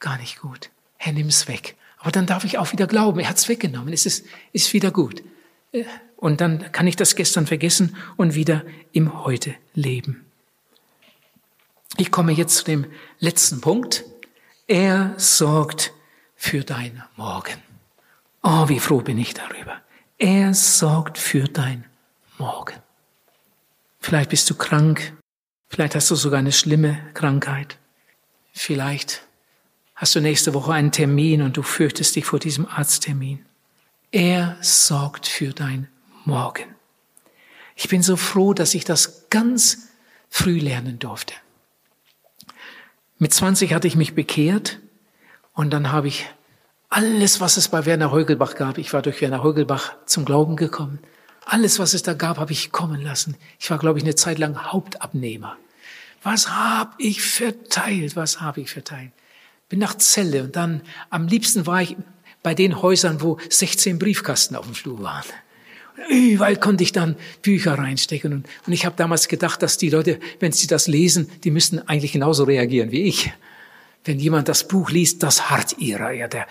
[0.00, 0.70] gar nicht gut.
[1.04, 1.76] Herr, nimm's weg.
[1.98, 5.22] Aber dann darf ich auch wieder glauben, er hat's weggenommen, es ist, ist wieder gut.
[5.70, 5.84] Äh,
[6.16, 10.24] und dann kann ich das gestern vergessen und wieder im Heute leben.
[11.98, 12.86] Ich komme jetzt zu dem
[13.18, 14.06] letzten Punkt.
[14.66, 15.92] Er sorgt
[16.36, 17.62] für dein Morgen.
[18.42, 19.76] Oh, wie froh bin ich darüber.
[20.16, 21.84] Er sorgt für dein
[22.38, 22.76] Morgen.
[24.00, 25.12] Vielleicht bist du krank.
[25.68, 27.76] Vielleicht hast du sogar eine schlimme Krankheit.
[28.54, 29.26] Vielleicht
[29.94, 33.44] hast du nächste Woche einen Termin und du fürchtest dich vor diesem Arzttermin.
[34.10, 35.88] Er sorgt für dein
[36.24, 36.74] Morgen.
[37.76, 39.88] Ich bin so froh, dass ich das ganz
[40.30, 41.34] früh lernen durfte.
[43.18, 44.80] Mit 20 hatte ich mich bekehrt
[45.52, 46.26] und dann habe ich
[46.88, 51.00] alles, was es bei Werner Heugelbach gab, ich war durch Werner Heugelbach zum Glauben gekommen,
[51.44, 53.36] alles, was es da gab, habe ich kommen lassen.
[53.58, 55.56] Ich war, glaube ich, eine Zeit lang Hauptabnehmer.
[56.22, 58.16] Was habe ich verteilt?
[58.16, 59.12] Was habe ich verteilt?
[59.68, 61.96] Bin nach Celle und dann am liebsten war ich
[62.42, 65.24] bei den Häusern, wo 16 Briefkasten auf dem Flur waren.
[66.10, 68.32] Überall konnte ich dann Bücher reinstecken.
[68.32, 71.78] Und, und ich habe damals gedacht, dass die Leute, wenn sie das lesen, die müssten
[71.78, 73.32] eigentlich genauso reagieren wie ich.
[74.04, 76.46] Wenn jemand das Buch liest, das hart ihrer, ja, der,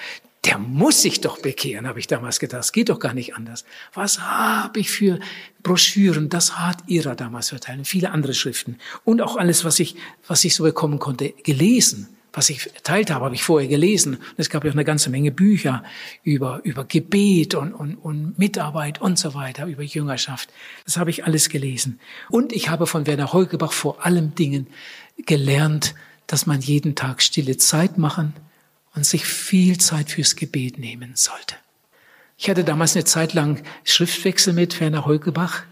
[0.45, 2.59] der muss sich doch bekehren, habe ich damals gedacht.
[2.59, 3.63] Das geht doch gar nicht anders.
[3.93, 5.19] Was habe ich für
[5.61, 9.95] Broschüren, das hat ihrer damals verteilt, viele andere Schriften und auch alles, was ich,
[10.27, 14.15] was ich so bekommen konnte, gelesen was ich erteilt habe, habe ich vorher gelesen.
[14.15, 15.83] Und es gab ja auch eine ganze Menge Bücher
[16.23, 20.49] über, über Gebet und, und, und Mitarbeit und so weiter, über Jüngerschaft.
[20.85, 21.99] Das habe ich alles gelesen.
[22.29, 24.67] Und ich habe von Werner Heugebach vor allem Dingen
[25.25, 25.93] gelernt,
[26.25, 28.33] dass man jeden Tag stille Zeit machen
[28.95, 31.55] und sich viel Zeit fürs Gebet nehmen sollte.
[32.37, 35.63] Ich hatte damals eine Zeit lang Schriftwechsel mit Werner Heugebach.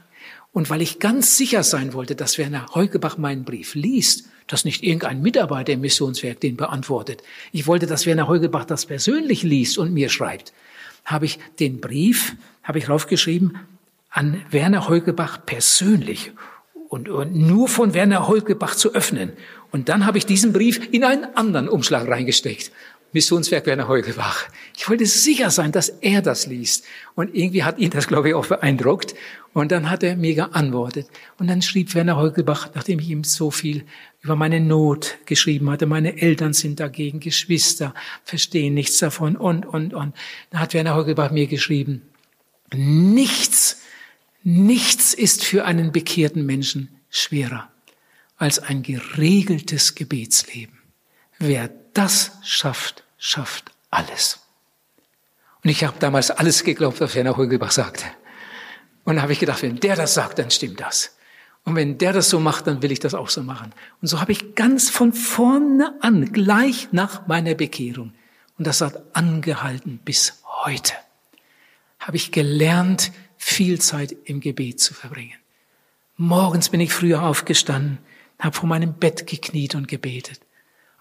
[0.54, 4.84] Und weil ich ganz sicher sein wollte, dass Werner Heugebach meinen Brief liest, dass nicht
[4.84, 7.24] irgendein Mitarbeiter im Missionswerk den beantwortet.
[7.54, 10.52] Ich wollte, dass Werner Heugelbach das persönlich liest und mir schreibt.
[11.06, 13.58] Habe ich den Brief, habe ich raufgeschrieben,
[14.10, 16.34] an Werner Heugelbach persönlich
[16.90, 19.32] und, und nur von Werner Heugelbach zu öffnen.
[19.72, 22.72] Und dann habe ich diesen Brief in einen anderen Umschlag reingesteckt
[23.14, 24.48] Missionswerk Werner Heugelbach.
[24.78, 26.86] Ich wollte sicher sein, dass er das liest.
[27.14, 29.16] Und irgendwie hat ihn das, glaube ich, auch beeindruckt.
[29.54, 31.08] Und dann hat er mir geantwortet.
[31.38, 33.86] Und dann schrieb Werner Heugelbach, nachdem ich ihm so viel
[34.22, 37.94] über meine Not geschrieben hatte, meine Eltern sind dagegen, Geschwister
[38.24, 40.16] verstehen nichts davon und, und, und.
[40.52, 42.04] Dann hat Werner Heugelbach mir geschrieben,
[42.74, 43.82] nichts,
[44.44, 47.70] nichts ist für einen bekehrten Menschen schwerer
[48.38, 50.81] als ein geregeltes Gebetsleben.
[51.44, 54.42] Wer das schafft, schafft alles.
[55.64, 58.06] Und ich habe damals alles geglaubt, was Werner Heugelbach sagte.
[59.06, 61.18] Und da habe ich gedacht, wenn der das sagt, dann stimmt das.
[61.64, 63.74] Und wenn der das so macht, dann will ich das auch so machen.
[64.04, 68.14] Und so habe ich ganz von vorne an, gleich nach meiner Bekehrung,
[68.60, 70.94] und das hat angehalten bis heute,
[71.98, 75.40] habe ich gelernt, viel Zeit im Gebet zu verbringen.
[76.18, 77.98] Morgens bin ich früher aufgestanden,
[78.38, 80.40] habe vor meinem Bett gekniet und gebetet.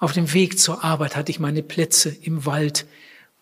[0.01, 2.87] Auf dem Weg zur Arbeit hatte ich meine Plätze im Wald,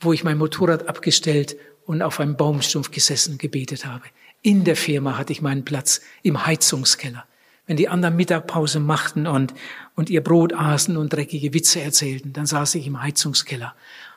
[0.00, 4.04] wo ich mein Motorrad abgestellt und auf einem Baumstumpf gesessen gebetet habe.
[4.42, 7.24] In der Firma hatte ich meinen Platz im Heizungskeller.
[7.66, 9.54] Wenn die anderen Mittagpause machten und,
[9.94, 13.76] und ihr Brot aßen und dreckige Witze erzählten, dann saß ich im Heizungskeller,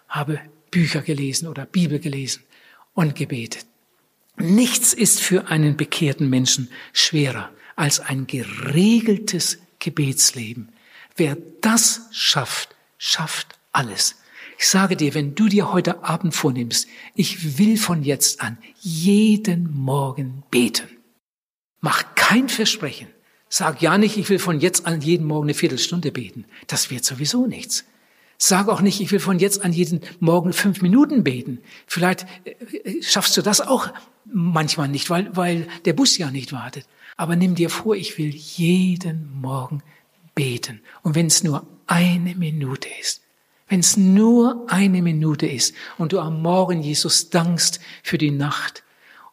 [0.09, 0.39] habe
[0.71, 2.41] Bücher gelesen oder Bibel gelesen
[2.95, 3.67] und gebetet.
[4.37, 10.69] Nichts ist für einen bekehrten Menschen schwerer als ein geregeltes Gebetsleben
[11.15, 14.15] Wer das schafft, schafft alles.
[14.57, 19.73] Ich sage dir, wenn du dir heute Abend vornimmst, ich will von jetzt an jeden
[19.73, 20.87] Morgen beten.
[21.79, 23.07] Mach kein Versprechen.
[23.49, 26.45] Sag ja nicht, ich will von jetzt an jeden Morgen eine Viertelstunde beten.
[26.67, 27.85] Das wird sowieso nichts.
[28.37, 31.59] Sag auch nicht, ich will von jetzt an jeden Morgen fünf Minuten beten.
[31.85, 33.89] Vielleicht äh, äh, schaffst du das auch
[34.25, 36.87] manchmal nicht, weil, weil der Bus ja nicht wartet.
[37.17, 39.83] Aber nimm dir vor, ich will jeden Morgen
[40.35, 40.81] beten.
[41.01, 43.21] Und wenn es nur eine Minute ist,
[43.67, 48.83] wenn es nur eine Minute ist und du am Morgen Jesus dankst für die Nacht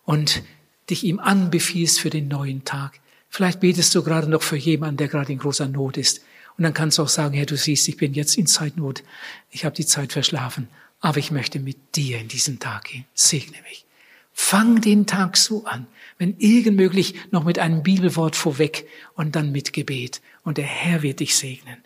[0.05, 0.43] und
[0.91, 3.01] dich ihm anbefiehlst für den neuen Tag.
[3.29, 6.21] Vielleicht betest du gerade noch für jemanden, der gerade in großer Not ist.
[6.57, 9.03] Und dann kannst du auch sagen, Herr, du siehst, ich bin jetzt in Zeitnot.
[9.51, 10.69] Ich habe die Zeit verschlafen.
[11.01, 13.05] Aber ich möchte mit dir in diesen Tag gehen.
[13.15, 13.85] Segne mich.
[14.33, 15.87] Fang den Tag so an,
[16.17, 20.21] wenn irgend möglich noch mit einem Bibelwort vorweg und dann mit Gebet.
[20.49, 21.77] Und der Herr wird dich segnen.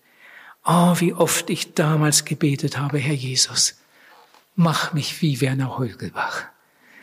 [0.65, 3.75] Oh, wie oft ich damals gebetet habe, Herr Jesus,
[4.55, 6.45] mach mich wie Werner Heugelbach.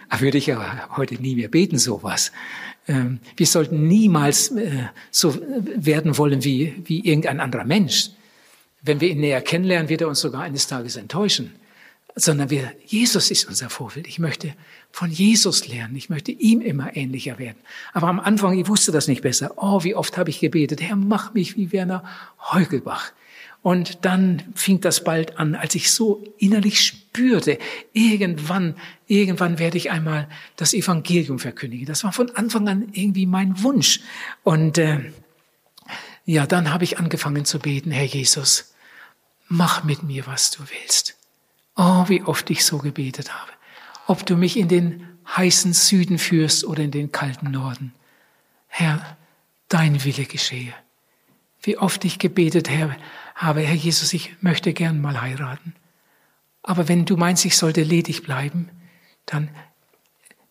[0.08, 2.32] Aber würde ich aber heute nie mehr beten, sowas.
[2.88, 5.38] Ähm, wir sollten niemals äh, so
[5.76, 8.12] werden wollen wie, wie irgendein anderer Mensch.
[8.82, 11.56] Wenn wir ihn näher kennenlernen, wird er uns sogar eines Tages enttäuschen.
[12.16, 14.08] Sondern wir, Jesus ist unser Vorbild.
[14.08, 14.56] Ich möchte
[14.92, 15.96] von Jesus lernen.
[15.96, 17.58] Ich möchte ihm immer ähnlicher werden.
[17.94, 19.54] Aber am Anfang, ich wusste das nicht besser.
[19.56, 20.82] Oh, wie oft habe ich gebetet.
[20.82, 22.04] Herr, mach mich wie Werner
[22.52, 23.12] Heugelbach.
[23.62, 27.60] Und dann fing das bald an, als ich so innerlich spürte,
[27.92, 28.76] irgendwann,
[29.08, 31.86] irgendwann werde ich einmal das Evangelium verkündigen.
[31.86, 34.00] Das war von Anfang an irgendwie mein Wunsch.
[34.44, 35.12] Und äh,
[36.26, 38.74] ja, dann habe ich angefangen zu beten, Herr Jesus,
[39.50, 41.18] mach mit mir, was du willst.
[41.76, 43.52] Oh, wie oft ich so gebetet habe.
[44.10, 45.08] Ob du mich in den
[45.38, 47.94] heißen Süden führst oder in den kalten Norden.
[48.66, 49.18] Herr,
[49.68, 50.74] dein Wille geschehe.
[51.62, 52.96] Wie oft ich gebetet, Herr,
[53.36, 55.76] habe, Herr Jesus, ich möchte gern mal heiraten.
[56.64, 58.72] Aber wenn du meinst, ich sollte ledig bleiben,
[59.28, 59.50] dann,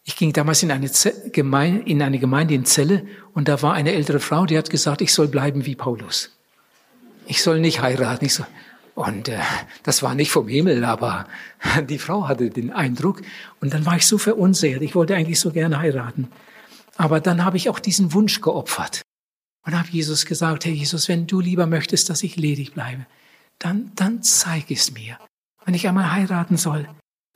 [0.04, 0.88] ich ging damals in eine,
[1.32, 5.00] Gemeinde, in eine Gemeinde in Celle und da war eine ältere Frau, die hat gesagt,
[5.00, 6.30] ich soll bleiben wie Paulus.
[7.26, 8.24] Ich soll nicht heiraten.
[8.24, 8.46] Ich so,
[8.98, 9.38] und äh,
[9.84, 11.28] das war nicht vom Himmel, aber
[11.88, 13.22] die Frau hatte den Eindruck.
[13.60, 14.82] Und dann war ich so verunsichert.
[14.82, 16.26] Ich wollte eigentlich so gerne heiraten.
[16.96, 19.02] Aber dann habe ich auch diesen Wunsch geopfert.
[19.64, 23.06] Und habe Jesus gesagt, Herr Jesus, wenn du lieber möchtest, dass ich ledig bleibe,
[23.60, 25.16] dann, dann zeig es mir.
[25.64, 26.88] Wenn ich einmal heiraten soll,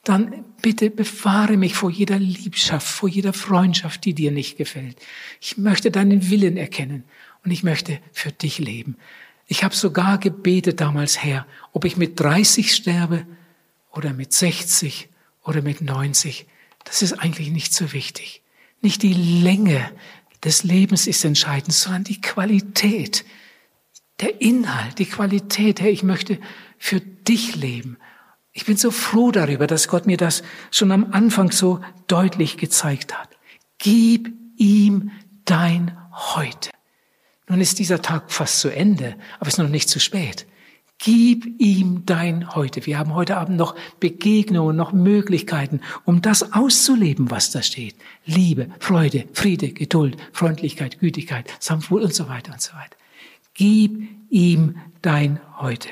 [0.03, 4.97] dann bitte bewahre mich vor jeder Liebschaft, vor jeder Freundschaft, die dir nicht gefällt.
[5.41, 7.05] Ich möchte deinen Willen erkennen
[7.45, 8.97] und ich möchte für dich leben.
[9.53, 13.27] Ich habe sogar gebetet damals, Herr, ob ich mit 30 sterbe
[13.91, 15.11] oder mit 60
[15.45, 16.47] oder mit 90.
[16.85, 18.41] Das ist eigentlich nicht so wichtig.
[18.81, 19.93] Nicht die Länge,
[20.43, 23.27] des Lebens ist entscheidend, sondern die Qualität,
[24.23, 25.83] der Inhalt, die Qualität.
[25.83, 26.39] Herr, ich möchte
[26.79, 27.99] für dich leben.
[28.53, 33.19] Ich bin so froh darüber, dass Gott mir das schon am Anfang so deutlich gezeigt
[33.19, 33.29] hat.
[33.77, 35.11] Gib ihm
[35.45, 36.71] dein Heute.
[37.53, 40.47] Nun ist dieser Tag fast zu Ende, aber es ist noch nicht zu spät.
[40.97, 42.87] Gib ihm dein Heute.
[42.87, 47.95] Wir haben heute Abend noch Begegnungen, noch Möglichkeiten, um das auszuleben, was da steht.
[48.25, 52.97] Liebe, Freude, Friede, Geduld, Freundlichkeit, Gütigkeit, Sanftmut und so weiter und so weiter.
[53.53, 55.91] Gib ihm dein Heute.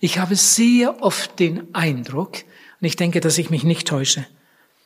[0.00, 2.36] Ich habe sehr oft den Eindruck,
[2.80, 4.24] und ich denke, dass ich mich nicht täusche,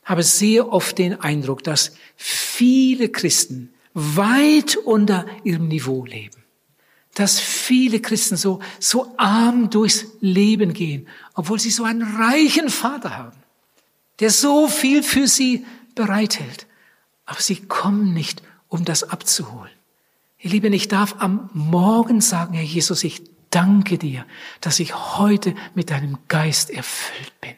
[0.03, 3.72] habe sehr oft den Eindruck, dass viele Christen
[4.16, 6.38] weit unter ihrem Niveau leben
[7.18, 13.16] dass viele Christen so, so arm durchs Leben gehen, obwohl sie so einen reichen Vater
[13.16, 13.36] haben,
[14.20, 16.68] der so viel für sie bereithält.
[17.26, 19.72] Aber sie kommen nicht, um das abzuholen.
[20.38, 23.20] Ihr Lieben, ich darf am Morgen sagen, Herr Jesus, ich
[23.51, 24.24] danke dir,
[24.61, 27.55] dass ich heute mit deinem Geist erfüllt bin.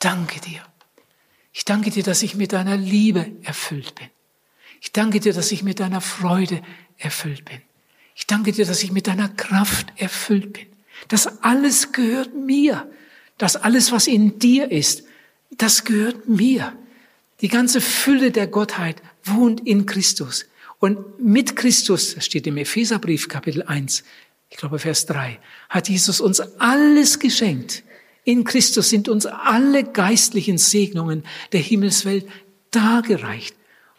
[0.00, 0.60] Danke dir.
[1.50, 4.08] Ich danke dir, dass ich mit deiner Liebe erfüllt bin.
[4.80, 6.62] Ich danke dir, dass ich mit deiner Freude
[6.98, 7.60] erfüllt bin.
[8.14, 10.66] Ich danke dir, dass ich mit deiner Kraft erfüllt bin.
[11.08, 12.90] Das alles gehört mir.
[13.38, 15.04] Das alles, was in dir ist,
[15.50, 16.72] das gehört mir.
[17.42, 20.46] Die ganze Fülle der Gottheit wohnt in Christus.
[20.78, 24.04] Und mit Christus, das steht im Epheserbrief Kapitel 1,
[24.48, 27.82] ich glaube Vers 3, hat Jesus uns alles geschenkt.
[28.24, 32.26] In Christus sind uns alle geistlichen Segnungen der Himmelswelt
[32.70, 33.55] dargereicht.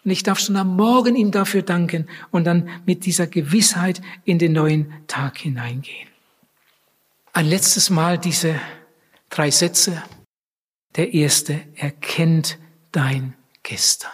[0.08, 4.38] Und ich darf schon am Morgen ihm dafür danken und dann mit dieser Gewissheit in
[4.38, 6.08] den neuen Tag hineingehen.
[7.34, 8.58] Ein letztes Mal diese
[9.28, 10.02] drei Sätze.
[10.96, 12.56] Der erste, erkennt
[12.90, 14.10] dein Gestern.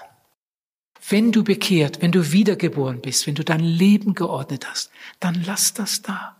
[1.09, 4.91] Wenn du bekehrt, wenn du wiedergeboren bist, wenn du dein Leben geordnet hast,
[5.21, 6.35] dann lass das da.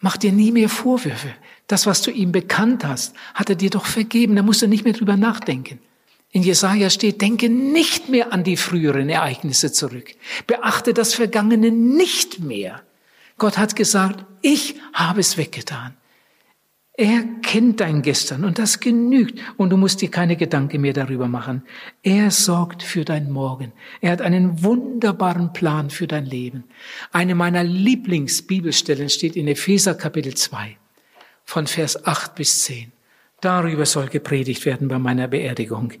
[0.00, 1.34] Mach dir nie mehr Vorwürfe.
[1.66, 4.34] Das, was du ihm bekannt hast, hat er dir doch vergeben.
[4.34, 5.78] Da musst du nicht mehr drüber nachdenken.
[6.32, 10.14] In Jesaja steht, denke nicht mehr an die früheren Ereignisse zurück.
[10.46, 12.82] Beachte das Vergangene nicht mehr.
[13.36, 15.96] Gott hat gesagt, ich habe es weggetan.
[17.00, 21.28] Er kennt dein Gestern und das genügt und du musst dir keine Gedanken mehr darüber
[21.28, 21.62] machen.
[22.02, 23.72] Er sorgt für dein Morgen.
[24.02, 26.64] Er hat einen wunderbaren Plan für dein Leben.
[27.10, 30.76] Eine meiner Lieblingsbibelstellen steht in Epheser Kapitel 2
[31.44, 32.92] von Vers 8 bis 10.
[33.40, 35.92] Darüber soll gepredigt werden bei meiner Beerdigung.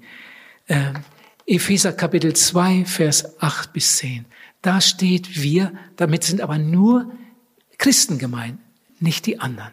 [0.66, 0.92] Äh,
[1.46, 4.24] Epheser Kapitel 2 Vers 8 bis 10.
[4.62, 7.10] Da steht wir, damit sind aber nur
[7.78, 8.58] Christen gemeint,
[9.00, 9.72] nicht die anderen.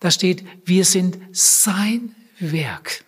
[0.00, 3.04] Da steht, wir sind sein Werk.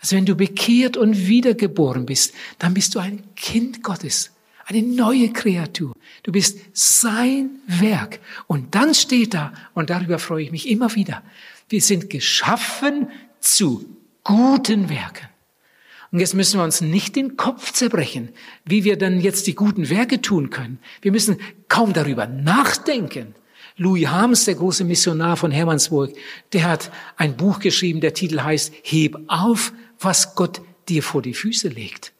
[0.00, 4.32] Also wenn du bekehrt und wiedergeboren bist, dann bist du ein Kind Gottes,
[4.66, 5.94] eine neue Kreatur.
[6.22, 8.20] Du bist sein Werk.
[8.46, 11.22] Und dann steht da, und darüber freue ich mich immer wieder,
[11.70, 13.08] wir sind geschaffen
[13.38, 15.28] zu guten Werken.
[16.12, 18.30] Und jetzt müssen wir uns nicht den Kopf zerbrechen,
[18.64, 20.80] wie wir dann jetzt die guten Werke tun können.
[21.00, 23.34] Wir müssen kaum darüber nachdenken.
[23.76, 26.12] Louis Harms, der große Missionar von Hermannsburg,
[26.52, 31.34] der hat ein Buch geschrieben, der Titel heißt Heb auf, was Gott dir vor die
[31.34, 32.12] Füße legt.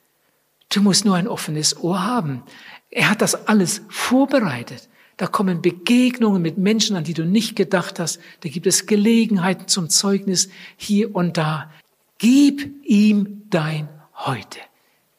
[0.73, 2.45] Du musst nur ein offenes Ohr haben.
[2.91, 4.89] Er hat das alles vorbereitet.
[5.21, 8.21] Da kommen Begegnungen mit Menschen, an die du nicht gedacht hast.
[8.41, 10.49] Da gibt es Gelegenheiten zum Zeugnis
[10.79, 11.71] hier und da.
[12.17, 14.59] Gib ihm dein Heute.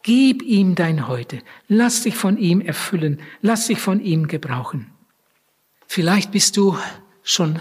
[0.01, 1.43] Gib ihm dein Heute.
[1.67, 3.21] Lass dich von ihm erfüllen.
[3.43, 4.91] Lass dich von ihm gebrauchen.
[5.85, 6.75] Vielleicht bist du
[7.21, 7.59] schon,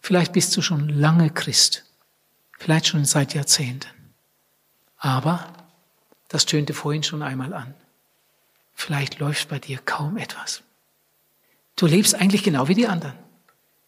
[0.00, 1.84] vielleicht bist du schon lange Christ.
[2.56, 3.88] Vielleicht schon seit Jahrzehnten.
[4.96, 5.52] Aber,
[6.28, 7.74] das tönte vorhin schon einmal an,
[8.74, 10.62] vielleicht läuft bei dir kaum etwas.
[11.76, 13.18] Du lebst eigentlich genau wie die anderen.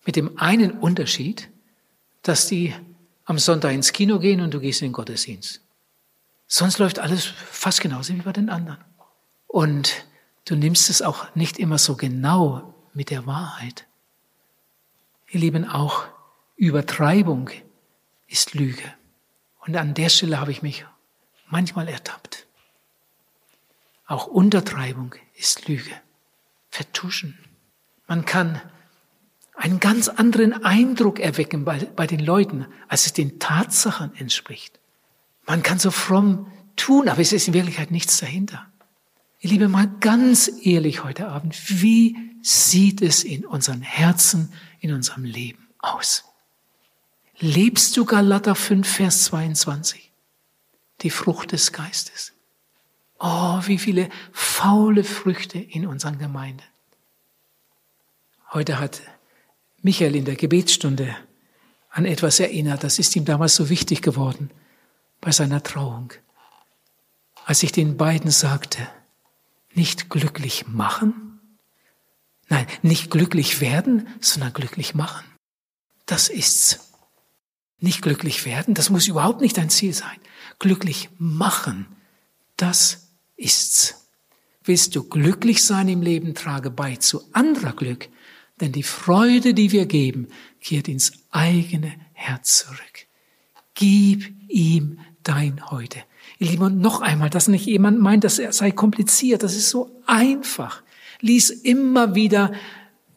[0.05, 1.49] Mit dem einen Unterschied,
[2.22, 2.74] dass die
[3.24, 5.61] am Sonntag ins Kino gehen und du gehst in den Gottesdienst.
[6.47, 8.78] Sonst läuft alles fast genauso wie bei den anderen.
[9.47, 10.07] Und
[10.45, 13.87] du nimmst es auch nicht immer so genau mit der Wahrheit.
[15.28, 16.07] Ihr Lieben, auch
[16.57, 17.51] Übertreibung
[18.28, 18.95] ist Lüge.
[19.66, 20.87] Und an der Stelle habe ich mich
[21.49, 22.47] manchmal ertappt.
[24.07, 25.91] Auch Untertreibung ist Lüge.
[26.70, 27.37] Vertuschen.
[28.07, 28.61] Man kann
[29.54, 34.78] einen ganz anderen Eindruck erwecken bei, bei den Leuten, als es den Tatsachen entspricht.
[35.46, 38.66] Man kann so fromm tun, aber es ist in Wirklichkeit nichts dahinter.
[39.40, 45.24] Ihr Liebe, mal ganz ehrlich heute Abend, wie sieht es in unseren Herzen, in unserem
[45.24, 46.24] Leben aus?
[47.38, 50.12] Lebst du Galater 5, Vers 22?
[51.02, 52.32] Die Frucht des Geistes.
[53.18, 56.62] Oh, wie viele faule Früchte in unseren Gemeinden.
[58.53, 59.03] Heute hat
[59.82, 61.16] Michael in der Gebetsstunde
[61.90, 64.51] an etwas erinnert, das ist ihm damals so wichtig geworden
[65.20, 66.12] bei seiner Trauung.
[67.44, 68.86] Als ich den beiden sagte,
[69.74, 71.26] nicht glücklich machen,
[72.49, 75.24] Nein, nicht glücklich werden, sondern glücklich machen.
[76.07, 76.92] Das ist's.
[77.78, 80.18] Nicht glücklich werden, das muss überhaupt nicht dein Ziel sein.
[80.59, 81.86] Glücklich machen,
[82.57, 84.07] das ist's.
[84.62, 88.09] Willst du glücklich sein im Leben, trage bei zu anderer Glück,
[88.61, 90.28] denn die Freude, die wir geben,
[90.61, 93.07] kehrt ins eigene Herz zurück.
[93.74, 96.02] Gib ihm dein Heute.
[96.38, 100.82] Ihr Lieben, noch einmal, dass nicht jemand meint, das sei kompliziert, das ist so einfach.
[101.20, 102.52] Lies immer wieder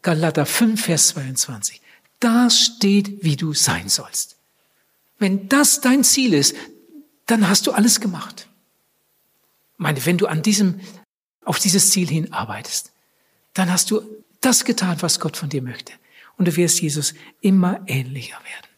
[0.01, 1.81] Galater 5, Vers 22.
[2.19, 4.37] Da steht, wie du sein sollst.
[5.17, 6.55] Wenn das dein Ziel ist,
[7.25, 8.47] dann hast du alles gemacht.
[9.73, 10.79] Ich meine, wenn du an diesem,
[11.43, 12.91] auf dieses Ziel hinarbeitest,
[13.53, 14.01] dann hast du
[14.41, 15.93] das getan, was Gott von dir möchte.
[16.37, 18.69] Und du wirst Jesus immer ähnlicher werden.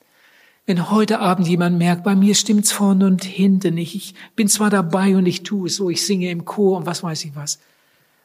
[0.65, 4.69] Wenn heute Abend jemand merkt, bei mir stimmt's vorne und hinten nicht, ich bin zwar
[4.69, 7.59] dabei und ich tue es so, ich singe im Chor und was weiß ich was,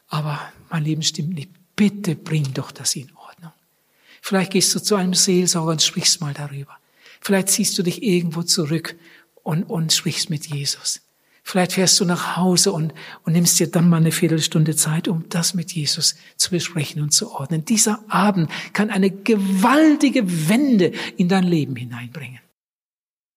[0.08, 1.50] aber mein Leben stimmt nicht.
[1.74, 3.52] Bitte bring doch das in Ordnung.
[4.22, 6.76] Vielleicht gehst du zu einem Seelsorger und sprichst mal darüber.
[7.20, 8.96] Vielleicht ziehst du dich irgendwo zurück
[9.42, 11.00] und, und sprichst mit Jesus.
[11.48, 12.92] Vielleicht fährst du nach Hause und,
[13.22, 17.12] und nimmst dir dann mal eine Viertelstunde Zeit, um das mit Jesus zu besprechen und
[17.12, 17.64] zu ordnen.
[17.64, 22.40] Dieser Abend kann eine gewaltige Wende in dein Leben hineinbringen.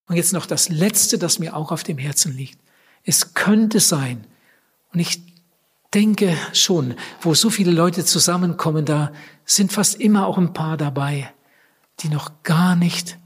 [0.07, 2.57] Und jetzt noch das Letzte, das mir auch auf dem Herzen liegt.
[3.03, 4.25] Es könnte sein,
[4.91, 5.21] und ich
[5.93, 9.13] denke schon, wo so viele Leute zusammenkommen, da
[9.45, 11.31] sind fast immer auch ein paar dabei,
[11.99, 13.19] die noch gar nicht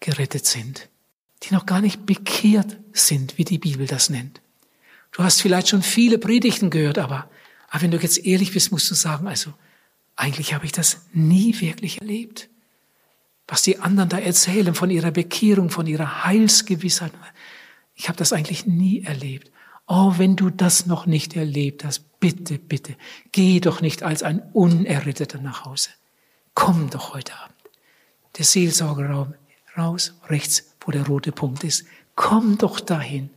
[0.00, 0.88] gerettet sind,
[1.42, 4.40] die noch gar nicht bekehrt sind, wie die Bibel das nennt.
[5.12, 7.28] Du hast vielleicht schon viele Predigten gehört, aber,
[7.68, 9.52] aber wenn du jetzt ehrlich bist, musst du sagen, also
[10.16, 12.48] eigentlich habe ich das nie wirklich erlebt.
[13.48, 17.12] Was die anderen da erzählen von ihrer Bekehrung, von ihrer Heilsgewissheit,
[17.94, 19.50] ich habe das eigentlich nie erlebt.
[19.86, 22.96] Oh, wenn du das noch nicht erlebt hast, bitte, bitte,
[23.32, 25.90] geh doch nicht als ein Unerretteter nach Hause.
[26.54, 27.56] Komm doch heute Abend.
[28.38, 29.34] Der Seelsorgerraum
[29.76, 31.84] raus, rechts, wo der rote Punkt ist.
[32.14, 33.30] Komm doch dahin.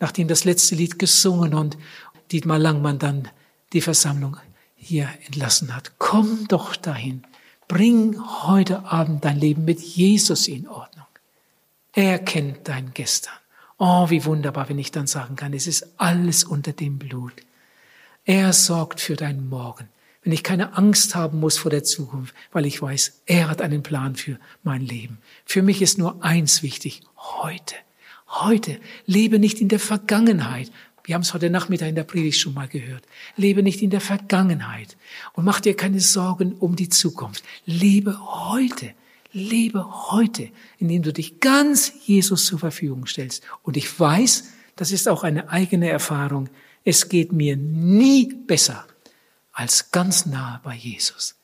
[0.00, 1.76] Nachdem das letzte Lied gesungen und
[2.32, 3.28] Dietmar Langmann dann
[3.72, 4.36] die Versammlung
[4.74, 5.92] hier entlassen hat.
[5.98, 7.24] Komm doch dahin.
[7.68, 11.06] Bring heute Abend dein Leben mit Jesus in Ordnung.
[11.92, 13.34] Er kennt dein Gestern.
[13.78, 17.34] Oh, wie wunderbar, wenn ich dann sagen kann, es ist alles unter dem Blut.
[18.24, 19.88] Er sorgt für dein Morgen.
[20.22, 23.82] Wenn ich keine Angst haben muss vor der Zukunft, weil ich weiß, er hat einen
[23.82, 25.18] Plan für mein Leben.
[25.44, 27.02] Für mich ist nur eins wichtig.
[27.16, 27.74] Heute.
[28.28, 28.80] Heute.
[29.06, 30.70] Lebe nicht in der Vergangenheit.
[31.04, 33.04] Wir haben es heute Nachmittag in der Predigt schon mal gehört.
[33.36, 34.96] Lebe nicht in der Vergangenheit
[35.34, 37.44] und mach dir keine Sorgen um die Zukunft.
[37.66, 38.94] Lebe heute.
[39.32, 40.48] Lebe heute,
[40.78, 43.42] indem du dich ganz Jesus zur Verfügung stellst.
[43.62, 44.44] Und ich weiß,
[44.76, 46.48] das ist auch eine eigene Erfahrung,
[46.84, 48.86] es geht mir nie besser
[49.52, 51.34] als ganz nah bei Jesus.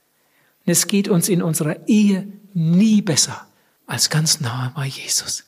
[0.65, 3.47] Und es geht uns in unserer Ehe nie besser
[3.87, 5.45] als ganz nah bei Jesus.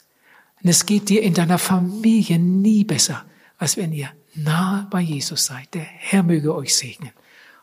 [0.62, 3.24] Und es geht dir in deiner Familie nie besser,
[3.58, 5.74] als wenn ihr nah bei Jesus seid.
[5.74, 7.10] Der Herr möge euch segnen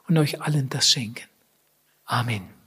[0.07, 1.25] und euch allen das schenken.
[2.05, 2.58] Amen.